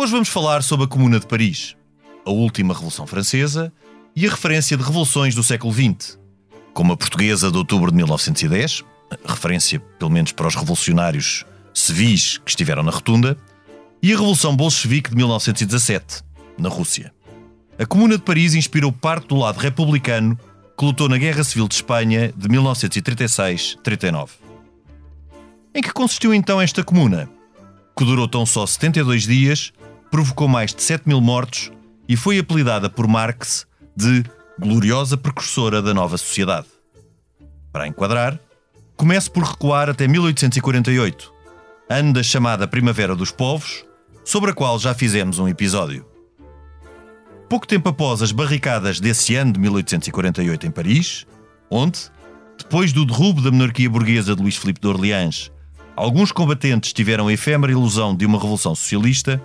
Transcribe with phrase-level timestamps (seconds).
[0.00, 1.76] Hoje vamos falar sobre a Comuna de Paris,
[2.24, 3.70] a última Revolução Francesa
[4.16, 6.18] e a referência de revoluções do século XX,
[6.72, 8.82] como a portuguesa de outubro de 1910,
[9.26, 11.44] referência pelo menos para os revolucionários
[11.74, 13.36] civis que estiveram na Rotunda,
[14.02, 16.22] e a Revolução Bolchevique de 1917,
[16.56, 17.12] na Rússia.
[17.78, 20.34] A Comuna de Paris inspirou parte do lado republicano
[20.78, 24.30] que lutou na Guerra Civil de Espanha de 1936-39.
[25.74, 27.28] Em que consistiu então esta comuna?
[27.94, 29.74] Que durou tão só 72 dias,
[30.10, 31.70] provocou mais de 7 mil mortos
[32.08, 33.66] e foi apelidada por Marx
[33.96, 34.24] de
[34.58, 36.66] gloriosa precursora da nova sociedade.
[37.72, 38.38] Para enquadrar,
[38.96, 41.32] comece por recuar até 1848,
[41.88, 43.84] ano da chamada Primavera dos Povos,
[44.24, 46.04] sobre a qual já fizemos um episódio.
[47.48, 51.26] Pouco tempo após as barricadas desse ano de 1848 em Paris,
[51.70, 52.10] onde,
[52.58, 55.50] depois do derrubo da monarquia burguesa de Luís Filipe de Orleans,
[55.96, 59.42] alguns combatentes tiveram a efêmera ilusão de uma revolução socialista,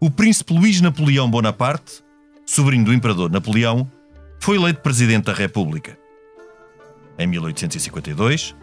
[0.00, 2.02] o príncipe Luís Napoleão Bonaparte,
[2.44, 3.90] sobrinho do imperador Napoleão,
[4.38, 5.98] foi eleito presidente da República.
[7.18, 8.54] Em 1852,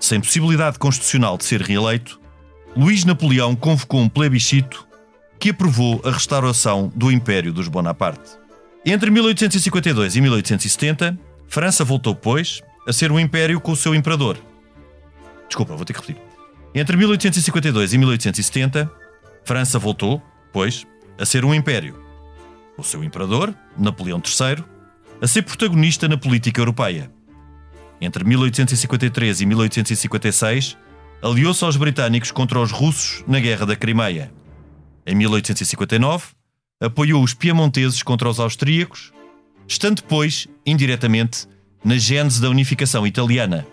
[0.00, 2.20] sem possibilidade constitucional de ser reeleito,
[2.76, 4.86] Luís Napoleão convocou um plebiscito
[5.38, 8.38] que aprovou a restauração do Império dos Bonaparte.
[8.84, 14.38] Entre 1852 e 1870, França voltou, pois, a ser um império com o seu imperador.
[15.46, 16.22] Desculpa, vou ter que repetir.
[16.74, 18.90] Entre 1852 e 1870,
[19.44, 20.86] França voltou, pois,
[21.18, 22.02] a ser um império.
[22.76, 24.64] O seu imperador, Napoleão III,
[25.20, 27.10] a ser protagonista na política europeia.
[28.00, 30.76] Entre 1853 e 1856,
[31.22, 34.32] aliou-se aos britânicos contra os russos na Guerra da Crimeia.
[35.04, 36.26] Em 1859,
[36.80, 39.12] apoiou os piemonteses contra os austríacos,
[39.66, 41.48] estando depois, indiretamente,
[41.84, 43.66] na gênese da unificação italiana.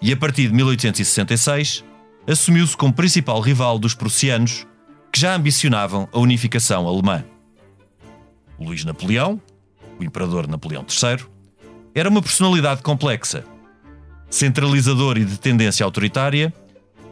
[0.00, 1.84] E a partir de 1866,
[2.26, 4.66] assumiu-se como principal rival dos prussianos,
[5.14, 7.24] que já ambicionavam a unificação alemã.
[8.58, 9.40] Luís Napoleão,
[9.96, 11.24] o imperador Napoleão III,
[11.94, 13.44] era uma personalidade complexa.
[14.28, 16.52] Centralizador e de tendência autoritária,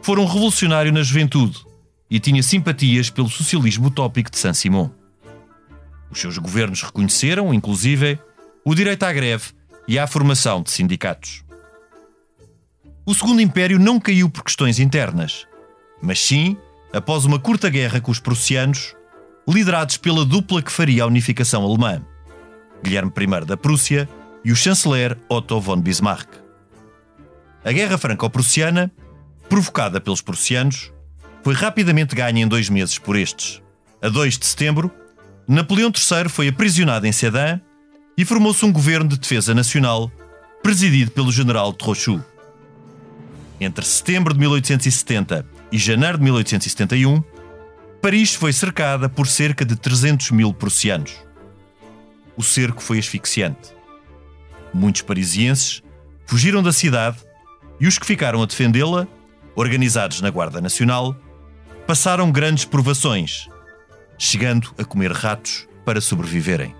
[0.01, 1.65] foi um revolucionário na juventude
[2.09, 4.89] e tinha simpatias pelo socialismo utópico de Saint-Simon.
[6.11, 8.19] Os seus governos reconheceram, inclusive,
[8.65, 9.53] o direito à greve
[9.87, 11.41] e à formação de sindicatos.
[13.05, 15.47] O Segundo Império não caiu por questões internas,
[16.01, 16.57] mas sim
[16.93, 18.95] após uma curta guerra com os prussianos,
[19.49, 22.01] liderados pela dupla que faria a unificação alemã,
[22.83, 24.07] Guilherme I da Prússia
[24.45, 26.29] e o chanceler Otto von Bismarck.
[27.65, 28.91] A Guerra Franco-Prussiana,
[29.49, 30.91] provocada pelos prussianos,
[31.41, 33.61] foi rapidamente ganha em dois meses por estes.
[34.01, 34.91] A 2 de setembro,
[35.47, 37.59] Napoleão III foi aprisionado em Sedan
[38.17, 40.11] e formou-se um governo de defesa nacional,
[40.61, 42.23] presidido pelo general Trochu.
[43.59, 47.23] Entre setembro de 1870 e janeiro de 1871,
[47.99, 51.15] Paris foi cercada por cerca de 300 mil prussianos.
[52.37, 53.73] O cerco foi asfixiante.
[54.71, 55.81] Muitos parisienses
[56.27, 57.17] fugiram da cidade
[57.79, 59.07] e os que ficaram a defendê-la,
[59.55, 61.15] organizados na Guarda Nacional,
[61.87, 63.47] passaram grandes provações,
[64.15, 66.75] chegando a comer ratos para sobreviverem.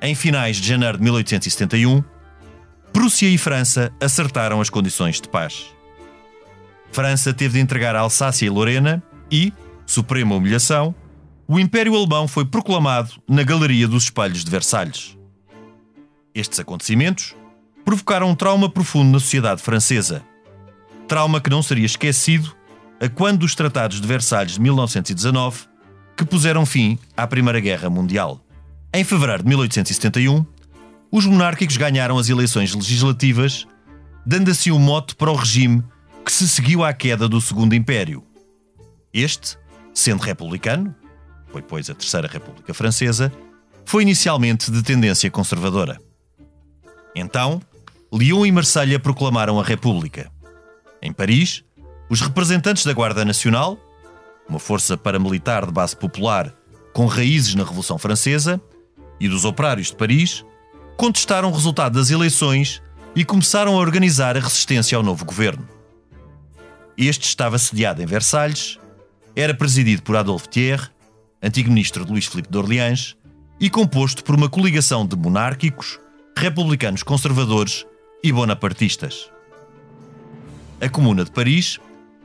[0.00, 2.02] Em finais de janeiro de 1871,
[2.94, 5.66] Prússia e França acertaram as condições de paz.
[6.92, 9.52] França teve de entregar a Alsácia e Lorena e,
[9.86, 10.94] suprema humilhação,
[11.48, 15.16] o Império Alemão foi proclamado na Galeria dos Espelhos de Versalhes.
[16.34, 17.34] Estes acontecimentos
[17.84, 20.22] provocaram um trauma profundo na sociedade francesa.
[21.08, 22.54] Trauma que não seria esquecido
[23.00, 25.64] a quando dos Tratados de Versalhes de 1919,
[26.16, 28.40] que puseram fim à Primeira Guerra Mundial.
[28.94, 30.44] Em fevereiro de 1871,
[31.10, 33.66] os monárquicos ganharam as eleições legislativas,
[34.24, 35.82] dando assim um mote para o regime
[36.24, 38.24] que se seguiu à queda do Segundo Império.
[39.12, 39.58] Este,
[39.92, 40.94] sendo republicano,
[41.48, 43.32] foi pois a Terceira República Francesa,
[43.84, 46.00] foi inicialmente de tendência conservadora.
[47.14, 47.60] Então,
[48.12, 50.30] Lyon e Marselha proclamaram a República.
[51.00, 51.64] Em Paris,
[52.08, 53.78] os representantes da Guarda Nacional,
[54.48, 56.54] uma força paramilitar de base popular
[56.92, 58.60] com raízes na Revolução Francesa,
[59.18, 60.44] e dos operários de Paris,
[60.96, 62.82] contestaram o resultado das eleições
[63.14, 65.66] e começaram a organizar a resistência ao novo governo.
[66.96, 68.78] Este estava sediado em Versalhes,
[69.34, 70.90] era presidido por Adolphe Thiers
[71.42, 73.16] antigo ministro de Luís Filipe de Orleans,
[73.58, 75.98] e composto por uma coligação de monárquicos,
[76.36, 77.84] republicanos conservadores
[78.22, 79.30] e bonapartistas.
[80.80, 81.78] A Comuna de Paris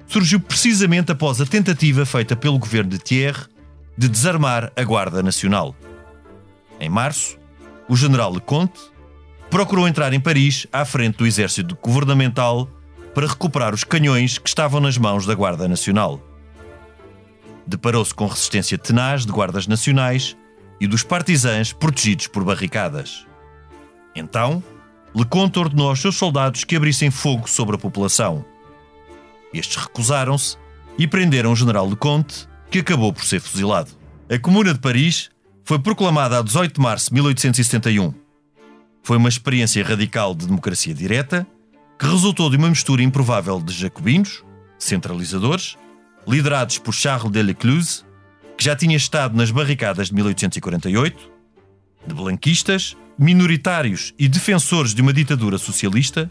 [0.08, 3.50] surgiu precisamente após a tentativa feita pelo governo de Thiers
[3.98, 5.76] de desarmar a Guarda Nacional.
[6.80, 7.38] Em março,
[7.90, 8.80] o general Leconte
[9.50, 12.70] procurou entrar em Paris à frente do exército governamental
[13.18, 16.22] para recuperar os canhões que estavam nas mãos da Guarda Nacional.
[17.66, 20.38] Deparou-se com resistência tenaz de guardas nacionais
[20.80, 23.26] e dos partisãs protegidos por barricadas.
[24.16, 24.64] Então,
[25.16, 28.46] Leconte ordenou aos seus soldados que abrissem fogo sobre a população.
[29.52, 30.56] Estes recusaram-se
[30.96, 33.90] e prenderam o general Leconte, que acabou por ser fuzilado.
[34.30, 35.32] A Comuna de Paris
[35.64, 38.14] foi proclamada a 18 de março de 1871.
[39.02, 41.48] Foi uma experiência radical de democracia direta
[41.98, 44.44] que resultou de uma mistura improvável de jacobinos,
[44.78, 45.76] centralizadores,
[46.28, 48.04] liderados por Charles Delecluse,
[48.58, 51.32] que já tinha estado nas barricadas de 1848,
[52.06, 56.30] de blanquistas, minoritários e defensores de uma ditadura socialista,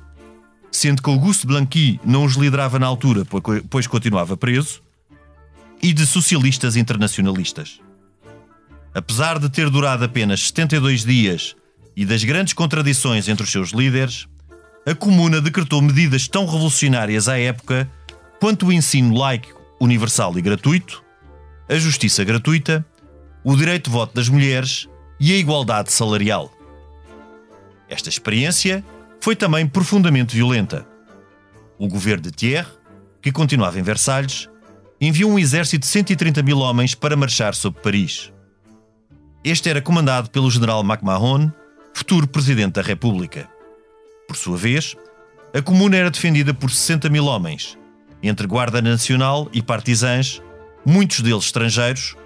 [0.70, 3.24] sendo que Auguste Blanqui não os liderava na altura,
[3.68, 4.82] pois continuava preso,
[5.82, 7.80] e de socialistas internacionalistas.
[8.94, 11.54] Apesar de ter durado apenas 72 dias
[11.94, 14.26] e das grandes contradições entre os seus líderes,
[14.86, 17.90] a Comuna decretou medidas tão revolucionárias à época
[18.38, 21.02] quanto o ensino laico, universal e gratuito,
[21.68, 22.86] a justiça gratuita,
[23.42, 24.88] o direito de voto das mulheres
[25.18, 26.52] e a igualdade salarial.
[27.88, 28.84] Esta experiência
[29.20, 30.86] foi também profundamente violenta.
[31.76, 32.68] O governo de Thiers,
[33.20, 34.48] que continuava em Versalhes,
[35.00, 38.32] enviou um exército de 130 mil homens para marchar sobre Paris.
[39.42, 41.50] Este era comandado pelo general MacMahon,
[41.92, 43.55] futuro presidente da República.
[44.26, 44.96] Por sua vez,
[45.54, 47.78] a comuna era defendida por 60 mil homens,
[48.22, 50.42] entre Guarda Nacional e partisãs,
[50.84, 52.16] muitos deles estrangeiros,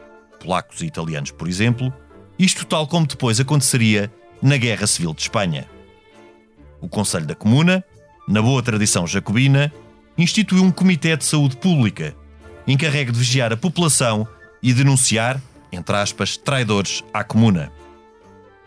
[0.41, 1.93] polacos e italianos, por exemplo,
[2.38, 4.11] isto tal como depois aconteceria
[4.43, 5.69] na Guerra Civil de Espanha.
[6.81, 7.85] O Conselho da Comuna,
[8.26, 9.73] na boa tradição jacobina,
[10.17, 12.17] instituiu um Comitê de Saúde Pública,
[12.67, 14.26] encarregue de vigiar a população
[14.62, 17.70] e denunciar, entre aspas, traidores à Comuna.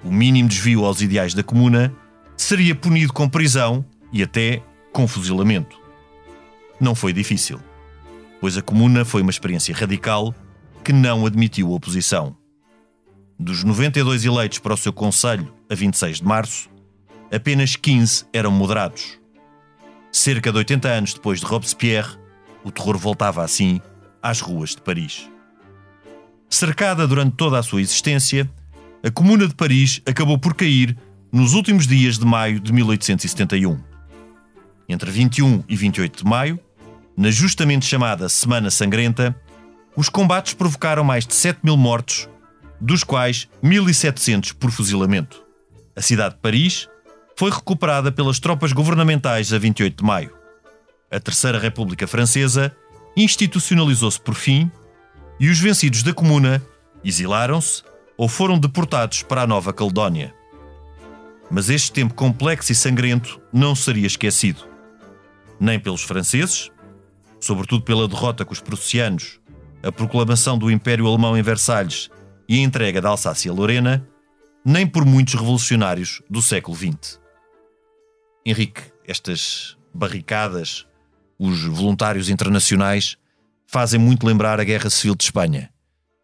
[0.04, 1.94] O mínimo desvio aos ideais da Comuna
[2.36, 5.80] seria punido com prisão e até com fuzilamento.
[6.80, 7.60] Não foi difícil,
[8.40, 10.34] pois a Comuna foi uma experiência radical
[10.84, 12.36] que não admitiu oposição.
[13.40, 16.70] Dos 92 eleitos para o seu Conselho a 26 de março,
[17.32, 19.20] apenas 15 eram moderados.
[20.12, 22.18] Cerca de 80 anos depois de Robespierre,
[22.64, 23.82] o terror voltava assim
[24.22, 25.30] às ruas de Paris.
[26.50, 28.50] Cercada durante toda a sua existência,
[29.04, 30.96] a Comuna de Paris acabou por cair
[31.34, 33.84] nos últimos dias de maio de 1871.
[34.88, 36.60] Entre 21 e 28 de maio,
[37.18, 39.36] na justamente chamada Semana Sangrenta,
[39.96, 42.30] os combates provocaram mais de 7 mil mortos,
[42.80, 45.44] dos quais 1.700 por fuzilamento.
[45.96, 46.88] A cidade de Paris
[47.36, 50.32] foi recuperada pelas tropas governamentais a 28 de maio.
[51.10, 52.76] A Terceira República Francesa
[53.18, 54.70] institucionalizou-se por fim
[55.40, 56.62] e os vencidos da Comuna
[57.04, 57.82] exilaram-se
[58.16, 60.43] ou foram deportados para a Nova Caledónia.
[61.54, 64.68] Mas este tempo complexo e sangrento não seria esquecido.
[65.60, 66.72] Nem pelos franceses,
[67.40, 69.40] sobretudo pela derrota com os prussianos,
[69.84, 72.10] a proclamação do Império Alemão em Versalhes
[72.50, 74.04] e a entrega da Alsácia-Lorena,
[74.66, 77.20] nem por muitos revolucionários do século XX.
[78.44, 80.88] Henrique, estas barricadas,
[81.38, 83.16] os voluntários internacionais,
[83.68, 85.70] fazem muito lembrar a Guerra Civil de Espanha.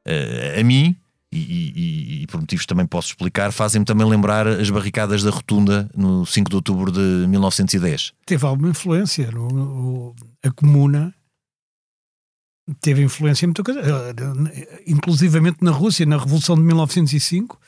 [0.07, 0.95] Uh, a mim,
[1.31, 5.89] e, e, e, por motivos também posso explicar, fazem-me também lembrar as barricadas da Rotunda
[5.95, 8.13] no 5 de outubro de 1910.
[8.25, 9.29] Teve alguma influência.
[9.29, 11.13] No, no, a Comuna
[12.81, 17.59] teve influência em muita coisa, eh, inclusivamente na Rússia, na Revolução de 1905, uh,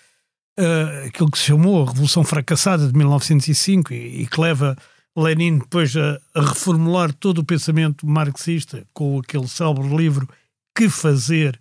[0.62, 4.76] eh, aquilo que se chamou a Revolução Fracassada de 1905 e, e que leva
[5.16, 10.28] Lenin depois a, a, reformular todo o pensamento marxista com aquele célebre livro
[10.76, 11.60] Que Fazer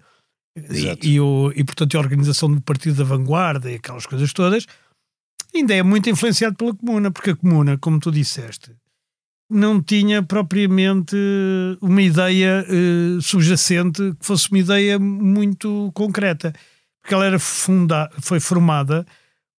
[0.57, 4.67] e, e, o, e, portanto, a organização do Partido da Vanguarda e aquelas coisas todas,
[5.55, 8.73] ainda é muito influenciado pela Comuna, porque a Comuna, como tu disseste,
[9.49, 11.17] não tinha propriamente
[11.81, 16.53] uma ideia uh, subjacente que fosse uma ideia muito concreta,
[17.03, 19.05] porque ela era funda foi formada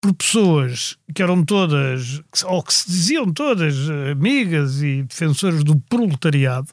[0.02, 3.76] por pessoas que eram todas, ou que se diziam todas
[4.12, 6.70] amigas e defensoras do proletariado,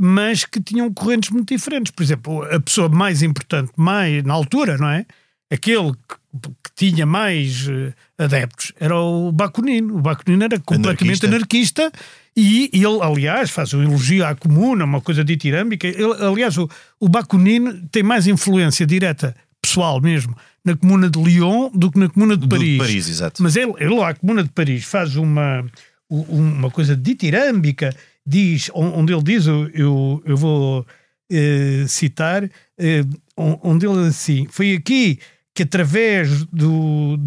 [0.00, 1.92] mas que tinham correntes muito diferentes.
[1.92, 5.04] Por exemplo, a pessoa mais importante, mais na altura, não é?
[5.50, 9.96] aquele que, que tinha mais uh, adeptos era o Bakunino.
[9.96, 11.92] O Bakunino era completamente anarquista, anarquista
[12.36, 15.86] e ele, aliás, faz um elogio à comuna, uma coisa ditirâmica.
[15.86, 21.70] Ele, aliás, o, o Bakunino tem mais influência direta, pessoal mesmo, na comuna de Lyon
[21.74, 22.72] do que na comuna de Paris.
[22.72, 23.42] De Paris exato.
[23.42, 25.64] Mas ele, ele lá, a comuna de Paris, faz uma,
[26.08, 27.94] uma coisa ditirâmica,
[28.26, 35.18] diz, onde ele diz, eu, eu, vou uh, citar, uh, onde ele assim: foi aqui
[35.54, 37.18] que através do.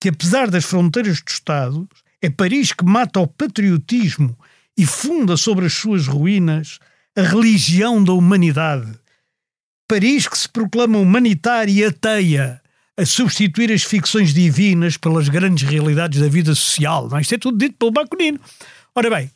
[0.00, 1.88] que apesar das fronteiras do Estado,
[2.22, 4.36] é Paris que mata o patriotismo
[4.76, 6.78] e funda sobre as suas ruínas
[7.16, 8.98] a religião da humanidade.
[9.88, 12.60] Paris que se proclama humanitária e ateia
[12.96, 17.08] a substituir as ficções divinas pelas grandes realidades da vida social.
[17.08, 17.18] Não?
[17.18, 18.38] Isto é tudo dito pelo Baconino.
[18.94, 19.30] Ora bem,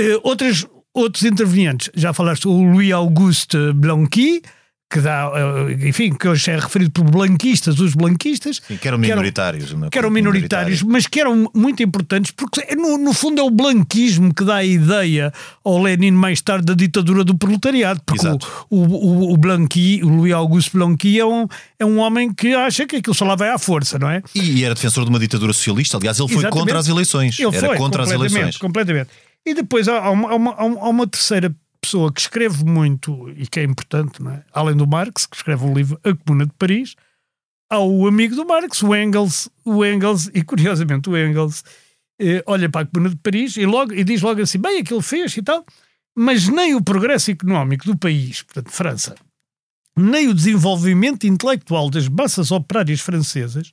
[0.00, 4.42] eh, outros, outros intervenientes, já falaste o Louis Auguste Blanqui,
[4.92, 8.60] que dá, eh, enfim, que hoje é referido por blanquistas, os blanquistas.
[8.66, 9.66] Sim, que eram minoritários.
[9.66, 13.44] Que eram, que eram minoritários, mas que eram muito importantes, porque no, no, fundo é
[13.44, 15.32] o blanquismo que dá a ideia
[15.64, 18.00] ao Lenin mais tarde da ditadura do proletariado.
[18.04, 18.66] Porque Exato.
[18.68, 21.46] o, o, o, Blanqui, o Louis Auguste Blanqui, é um,
[21.78, 24.20] é um homem que acha que aquilo só lá vai à força, não é?
[24.34, 26.58] E era defensor de uma ditadura socialista, aliás, ele foi Exatamente.
[26.58, 27.38] contra as eleições.
[27.38, 28.56] Ele era foi, contra as eleições.
[28.56, 29.10] Completamente.
[29.46, 33.46] E depois há, há, uma, há, uma, há uma terceira pessoa que escreve muito e
[33.46, 34.44] que é importante, é?
[34.52, 36.94] além do Marx, que escreve o livro A Comuna de Paris,
[37.70, 41.64] há o amigo do Marx, o Engels, o Engels e curiosamente o Engels
[42.20, 45.00] eh, olha para a Comuna de Paris e, logo, e diz logo assim: bem, aquilo
[45.00, 45.64] fez e tal,
[46.14, 49.14] mas nem o progresso económico do país, portanto, França,
[49.96, 53.72] nem o desenvolvimento intelectual das massas operárias francesas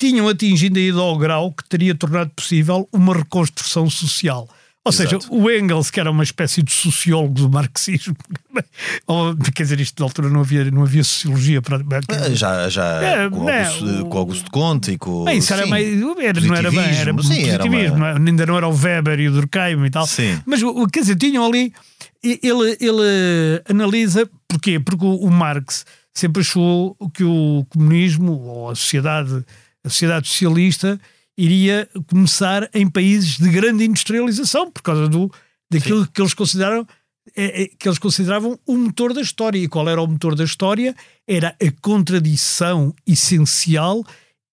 [0.00, 4.48] tinham atingido ainda ao grau que teria tornado possível uma reconstrução social.
[4.88, 8.16] Ou seja, o Engels, que era uma espécie de sociólogo do marxismo,
[9.06, 11.78] ou, quer dizer, isto na altura não havia, não havia sociologia para.
[12.08, 15.24] É, já, já é, com, Augusto, o, com Augusto Conte e com.
[15.24, 18.12] Bem, isso era, mais, era não era bem, era sim, positivismo, era uma...
[18.12, 20.06] ainda não era o Weber e o Durkheim e tal.
[20.06, 20.40] Sim.
[20.46, 21.72] Mas, quer dizer, tinham ali.
[22.22, 24.80] Ele, ele analisa, porquê?
[24.80, 29.44] Porque o, o Marx sempre achou que o comunismo ou a sociedade,
[29.84, 30.98] a sociedade socialista
[31.38, 35.32] iria começar em países de grande industrialização, por causa do,
[35.70, 36.10] daquilo Sim.
[36.12, 36.86] que eles consideraram
[37.36, 39.58] é, é, que eles consideravam o motor da história.
[39.58, 40.96] E qual era o motor da história?
[41.26, 44.04] Era a contradição essencial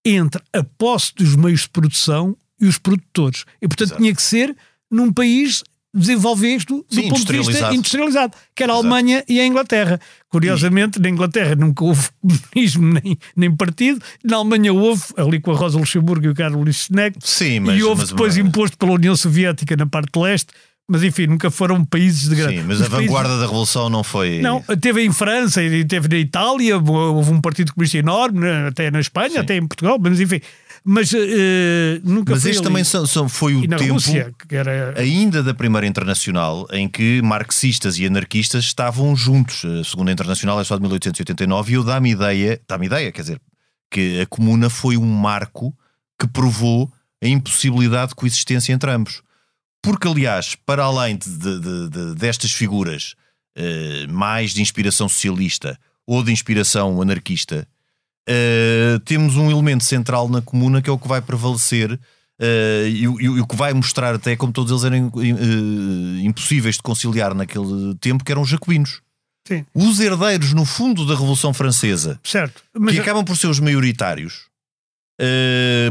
[0.05, 3.45] entre a posse dos meios de produção e os produtores.
[3.61, 4.01] E, portanto, Exato.
[4.01, 4.55] tinha que ser
[4.91, 5.63] num país
[5.95, 9.99] desenvolvido do Sim, ponto de vista industrializado, que era a Alemanha e a Inglaterra.
[10.29, 15.55] Curiosamente, na Inglaterra nunca houve comunismo nem, nem partido, na Alemanha houve, ali com a
[15.55, 17.43] Rosa Luxemburgo e o Carlos Liebknecht,
[17.77, 18.45] e houve mas, depois mas...
[18.45, 20.49] imposto pela União Soviética na parte leste,
[20.87, 22.57] mas enfim, nunca foram países de grande.
[22.57, 23.39] Sim, mas a vanguarda países...
[23.39, 24.39] da Revolução não foi.
[24.39, 28.99] Não, teve em França e teve na Itália, houve um partido comunista enorme, até na
[28.99, 29.39] Espanha, Sim.
[29.39, 30.41] até em Portugal, mas enfim.
[30.87, 31.17] Mas uh,
[32.03, 32.67] nunca Mas este ali.
[32.67, 34.93] também são, são, foi o tempo, Rússia, era...
[34.99, 39.65] ainda da Primeira Internacional, em que marxistas e anarquistas estavam juntos.
[39.65, 43.41] A Segunda Internacional é só de 1889 e eu dá-me ideia, dá-me ideia, quer dizer,
[43.89, 45.75] que a Comuna foi um marco
[46.19, 49.23] que provou a impossibilidade de coexistência entre ambos.
[49.81, 53.15] Porque, aliás, para além de, de, de, destas figuras
[53.57, 57.67] uh, mais de inspiração socialista ou de inspiração anarquista,
[58.29, 63.03] uh, temos um elemento central na comuna que é o que vai prevalecer uh, e,
[63.03, 67.95] e, o que vai mostrar até como todos eles eram uh, impossíveis de conciliar naquele
[67.99, 69.01] tempo, que eram os jacobinos.
[69.47, 69.63] Sim.
[69.75, 72.63] Os herdeiros, no fundo, da Revolução Francesa, certo.
[72.73, 74.45] Mas que acabam por ser os maioritários,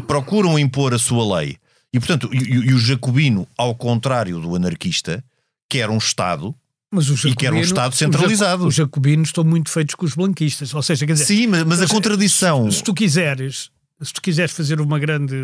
[0.09, 1.57] procuram impor a sua lei.
[1.93, 5.23] E, portanto, e, e o jacobino, ao contrário do anarquista,
[5.69, 6.53] quer um Estado
[6.95, 8.67] mas o e que era um Estado centralizado.
[8.67, 10.73] Os jacobinos estão muito feitos com os blanquistas.
[10.73, 12.71] Ou seja, quer dizer, sim, mas, mas a contradição.
[12.71, 13.71] Se, se, tu quiseres,
[14.01, 15.35] se tu quiseres fazer uma grande.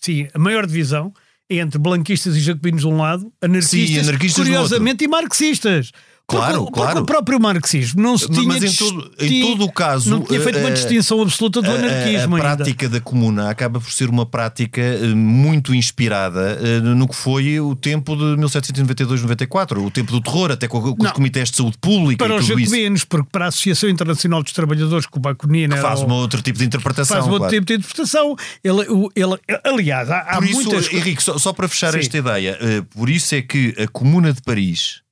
[0.00, 1.12] Sim, a maior divisão
[1.48, 5.92] é entre blanquistas e jacobinos de um lado, anarquistas, sim, anarquistas curiosamente, e marxistas.
[6.26, 6.90] Claro, porque, claro.
[6.90, 8.48] Porque o próprio marxismo não se tinha.
[8.48, 10.08] Mas em todo, em todo o caso.
[10.08, 12.36] Não tinha feito uma distinção absoluta do anarquismo.
[12.36, 17.06] A, a prática da comuna acaba por ser uma prática eh, muito inspirada eh, no
[17.06, 21.50] que foi o tempo de 1792-94, o tempo do terror, até com, com os comitês
[21.50, 22.24] de saúde pública.
[22.24, 25.76] Para os jacobinos, porque para a Associação Internacional dos Trabalhadores, que o Bakunina.
[25.76, 27.18] Faz um outro tipo de interpretação.
[27.18, 28.34] Faz um outro tipo de interpretação.
[28.62, 30.90] Ele, ele, aliás, há, há isso, muitas.
[30.90, 31.98] Henrique, só, só para fechar Sim.
[31.98, 35.02] esta ideia, eh, por isso é que a Comuna de Paris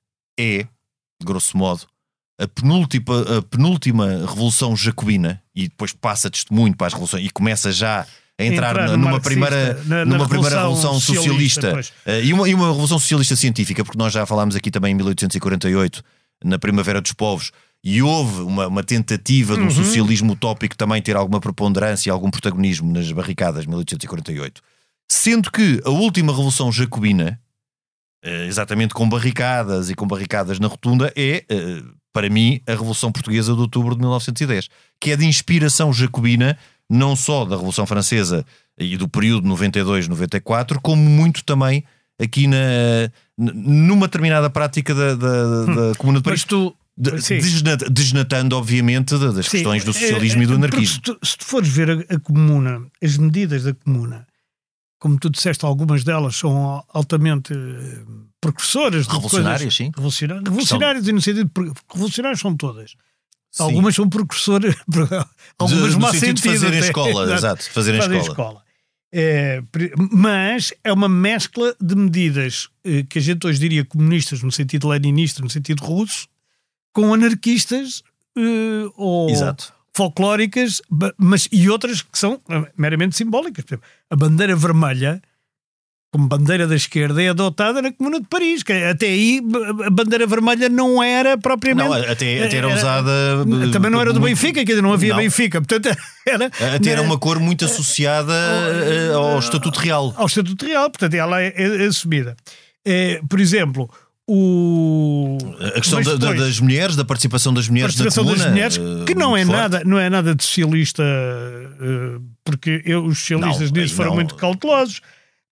[0.40, 0.66] é
[1.24, 1.86] grosso modo,
[2.38, 7.70] a penúltima, a penúltima revolução jacobina e depois passa testemunho para as revoluções e começa
[7.70, 8.06] já
[8.38, 12.48] a entrar, entrar numa, primeira, na, numa na primeira revolução socialista, socialista uh, e, uma,
[12.48, 16.02] e uma revolução socialista científica, porque nós já falámos aqui também em 1848,
[16.44, 17.52] na Primavera dos Povos,
[17.84, 22.30] e houve uma, uma tentativa de um socialismo utópico também ter alguma preponderância e algum
[22.30, 24.62] protagonismo nas barricadas de 1848.
[25.10, 27.40] Sendo que a última revolução jacobina,
[28.46, 33.54] exatamente com barricadas e com barricadas na rotunda, é, eh, para mim, a Revolução Portuguesa
[33.54, 34.68] de outubro de 1910,
[35.00, 36.56] que é de inspiração jacobina,
[36.88, 38.44] não só da Revolução Francesa
[38.78, 41.84] e do período 92-94, como muito também
[42.20, 42.56] aqui na,
[43.36, 46.44] numa determinada prática da, da, da Comuna de Paris.
[46.44, 46.74] Tu.
[46.94, 50.94] Desnat- desnatando, obviamente, da- das Sim, questões do é- socialismo e do é- anarquismo.
[50.96, 54.26] Se tu, se tu fores ver a, a comuna, as medidas da comuna,
[55.02, 58.02] como tu disseste, algumas delas são altamente eh,
[58.40, 59.90] precursoras de Revolucionárias, coisas- sim.
[59.96, 61.50] Revolucionárias, revolucionárias e no sentido
[61.92, 62.92] revolucionárias são todas.
[63.50, 63.64] Sim.
[63.64, 64.76] Algumas são precursoras,
[65.58, 68.62] algumas De- no má sentido de sentido fazerem escola, exato, fazerem Fazem escola.
[69.12, 74.40] É, pre- mas é uma mescla de medidas eh, que a gente hoje diria comunistas
[74.40, 76.28] no sentido leninista, no sentido russo,
[76.94, 78.04] com anarquistas
[78.38, 79.74] eh, ou Exato.
[79.94, 80.80] Folclóricas,
[81.18, 83.64] mas e outras que são eh, meramente simbólicas.
[83.64, 85.20] Por exemplo, a bandeira vermelha,
[86.12, 88.62] como bandeira da esquerda, é adotada na Comuna de Paris.
[88.62, 89.40] Que até aí
[89.86, 91.88] a bandeira vermelha não era propriamente.
[91.88, 93.10] Não, até, até era usada.
[93.72, 95.20] Também não era do muito- Benfica, dizer, não havia Não.
[95.22, 95.60] Benfica.
[95.60, 95.94] Portanto,
[96.26, 96.46] era.
[96.76, 100.12] Até era uma cor muito associada eh, ao Estatuto Real.
[100.16, 102.36] ao Estatuto Real, portanto, ela é, é assumida.
[102.84, 103.88] Eh, por exemplo,
[104.28, 105.38] o.
[105.74, 108.42] A questão da- da- depois, das mulheres, da participação das mulheres na participação comuna.
[108.44, 109.58] das mulheres, eh, que não é, forte.
[109.58, 114.16] nada, não é nada de socialista, eh, porque eu- os socialistas Não, nisso foram não.
[114.16, 115.00] muito cautelosos.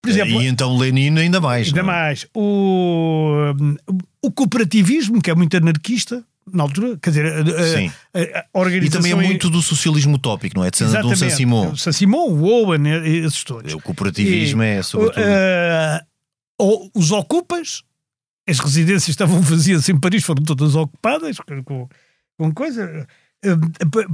[0.02, 1.66] Por exemplo, e então Lenin ainda mais.
[1.68, 1.82] ainda é?
[1.82, 3.52] mais, o,
[4.22, 8.44] o cooperativismo, que é muito anarquista, na altura, quer dizer, a- a- a, a E
[8.54, 9.02] organização.
[9.02, 10.70] também é muito do socialismo utópico, não é?
[10.70, 11.18] De San- de um Exatamente.
[11.18, 11.70] Saint-Simon.
[11.72, 12.82] O Saint-Simon, o Owen,
[13.24, 13.74] esses todos.
[13.74, 15.22] O cooperativismo E, é sobretudo.
[15.22, 16.00] eh,
[16.58, 17.82] ou os ocupas,
[18.50, 21.88] as residências estavam vazias em Paris, foram todas ocupadas com,
[22.38, 23.06] com, coisa.
[23.42, 23.56] Eh,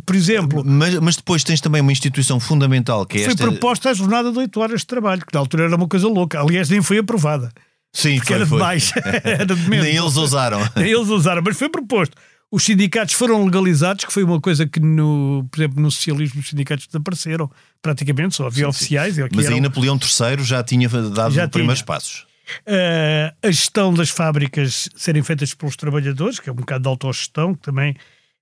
[0.04, 3.42] por exemplo, Mas, mas depois tens também uma instituição fundamental que é foi esta.
[3.44, 6.40] proposta a jornada de 8 horas de trabalho, que na altura era uma coisa louca.
[6.40, 7.50] Aliás, nem foi aprovada,
[7.92, 8.58] Sim, porque foi, era foi.
[8.58, 8.92] demais.
[9.24, 9.84] era de menos.
[9.86, 10.60] Nem eles ousaram.
[10.76, 12.14] Nem eles usaram, mas foi proposto.
[12.48, 16.48] Os sindicatos foram legalizados, que foi uma coisa que, no, por exemplo, no socialismo os
[16.48, 17.50] sindicatos desapareceram
[17.82, 19.18] praticamente, só havia oficiais.
[19.18, 21.86] e aqui Mas aí eram- Napoleão III já tinha dado Já os primeiros tinha.
[21.86, 22.24] passos.
[22.66, 27.54] Uh, a gestão das fábricas serem feitas pelos trabalhadores, que é um bocado de autogestão,
[27.54, 27.96] que também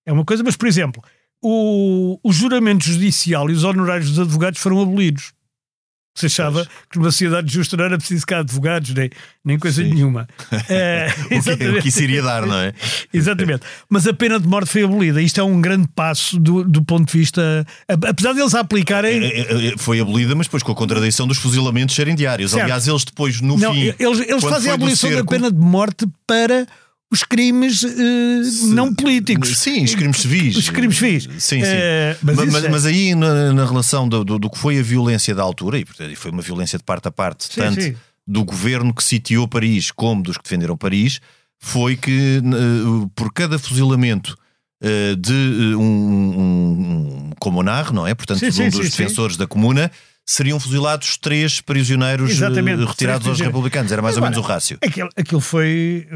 [0.06, 1.02] é uma coisa, mas, por exemplo,
[1.42, 5.33] o, o juramento judicial e os honorários dos advogados foram abolidos.
[6.16, 9.10] Se achava que numa sociedade justa não era preciso cá advogados, nem,
[9.44, 9.92] nem coisa Sim.
[9.92, 10.28] nenhuma.
[10.70, 12.72] Eh, O que, o que isso iria dar, não é?
[13.12, 13.62] Exatamente.
[13.88, 15.20] Mas a pena de morte foi abolida.
[15.20, 17.66] Isto é um grande passo do, do ponto de vista.
[17.88, 19.24] Apesar deles a aplicarem.
[19.24, 22.52] É, é, é, Foi abolida, mas depois com a contradição dos fuzilamentos serem diários.
[22.52, 22.62] Certo.
[22.62, 23.92] Aliás, eles depois, no Não, fim.
[23.98, 26.66] eles, eles fazem a abolição da cerco- pena de morte para
[27.12, 29.56] os crimes eh, não políticos.
[29.58, 30.56] Sim, os crimes civis.
[30.56, 31.24] Os crimes civis.
[31.38, 31.62] Sim, sim.
[31.64, 34.82] Eh, mas mas, é- mas aí na, na relação do, do, do que foi a
[34.82, 37.94] violência da altura, e portanto, foi uma violência de parte a parte, Sim, tanto sim.
[38.26, 41.20] do governo que sitiou Paris como dos que defenderam Paris,
[41.60, 44.36] foi que eh, por cada fuzilamento
[45.18, 45.32] de
[45.76, 46.40] um, um,
[47.28, 48.14] um comunar, não é?
[48.14, 49.90] Portanto, Sim, um dos defensores da comuna,
[50.26, 53.46] seriam fuzilados três prisioneiros eh, Exatamente, retirados três aos prisioneiros.
[53.54, 53.92] republicanos.
[53.92, 54.78] Era mais ou Agora, menos o rácio.
[54.82, 56.06] Aquilo, aquilo foi.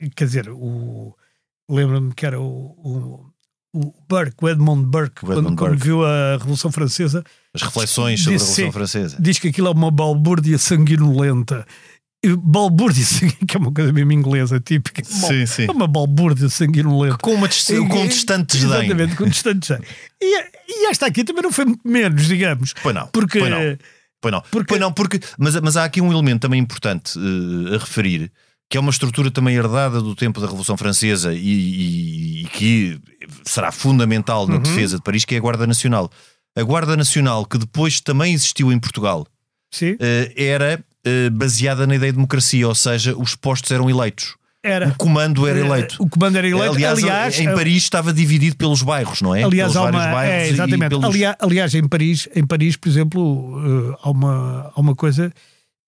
[0.00, 1.14] eh, Quer dizer, o.
[1.68, 2.44] Lembro-me que era o.
[2.44, 3.30] o
[3.72, 5.84] o Burke, o Edmond Burke, O quando, Edmund quando Burke.
[5.84, 7.22] viu a Revolução Francesa,
[7.54, 8.72] As reflexões sobre a Revolução sim.
[8.72, 9.16] Francesa.
[9.20, 11.64] diz que aquilo é uma balbúrdia sanguinolenta.
[12.38, 13.04] Balbúrdia,
[13.46, 15.04] que é uma coisa mesmo inglesa, típica.
[15.04, 15.66] Sim, sim.
[15.68, 17.16] É uma balbúrdia sanguinolenta.
[17.18, 17.48] Com, uma
[17.88, 18.78] com um distante desdém.
[18.86, 19.86] Exatamente, com distante desdém.
[20.20, 22.72] E, e esta aqui também não foi muito menos, digamos.
[22.82, 23.06] Pois não.
[23.08, 23.38] Porque.
[23.38, 23.78] Pois não.
[24.22, 27.74] Pois não, Porque- Pois não porque, mas, mas há aqui um elemento também importante eh,
[27.74, 28.30] a referir,
[28.68, 33.00] que é uma estrutura também herdada do tempo da Revolução Francesa e, e- e que
[33.44, 34.48] será fundamental Uhum.
[34.50, 36.10] na defesa de Paris, que é a Guarda Nacional.
[36.54, 39.26] A Guarda Nacional, que depois também existiu em Portugal,
[39.82, 44.34] eh, era eh, baseada na ideia de democracia, ou seja, os postos eram eleitos.
[44.62, 44.88] Era.
[44.88, 45.96] O comando era eleito.
[46.02, 46.74] O comando era eleito.
[46.74, 49.42] Aliás, aliás, em Paris estava dividido pelos bairros, não é?
[49.42, 50.06] Aliás, pelos há uma.
[50.12, 50.88] bairros É, exatamente.
[50.90, 55.32] pelos- Aliás, aliás, em Paris, em Paris, por exemplo, eh, há, uma, há uma coisa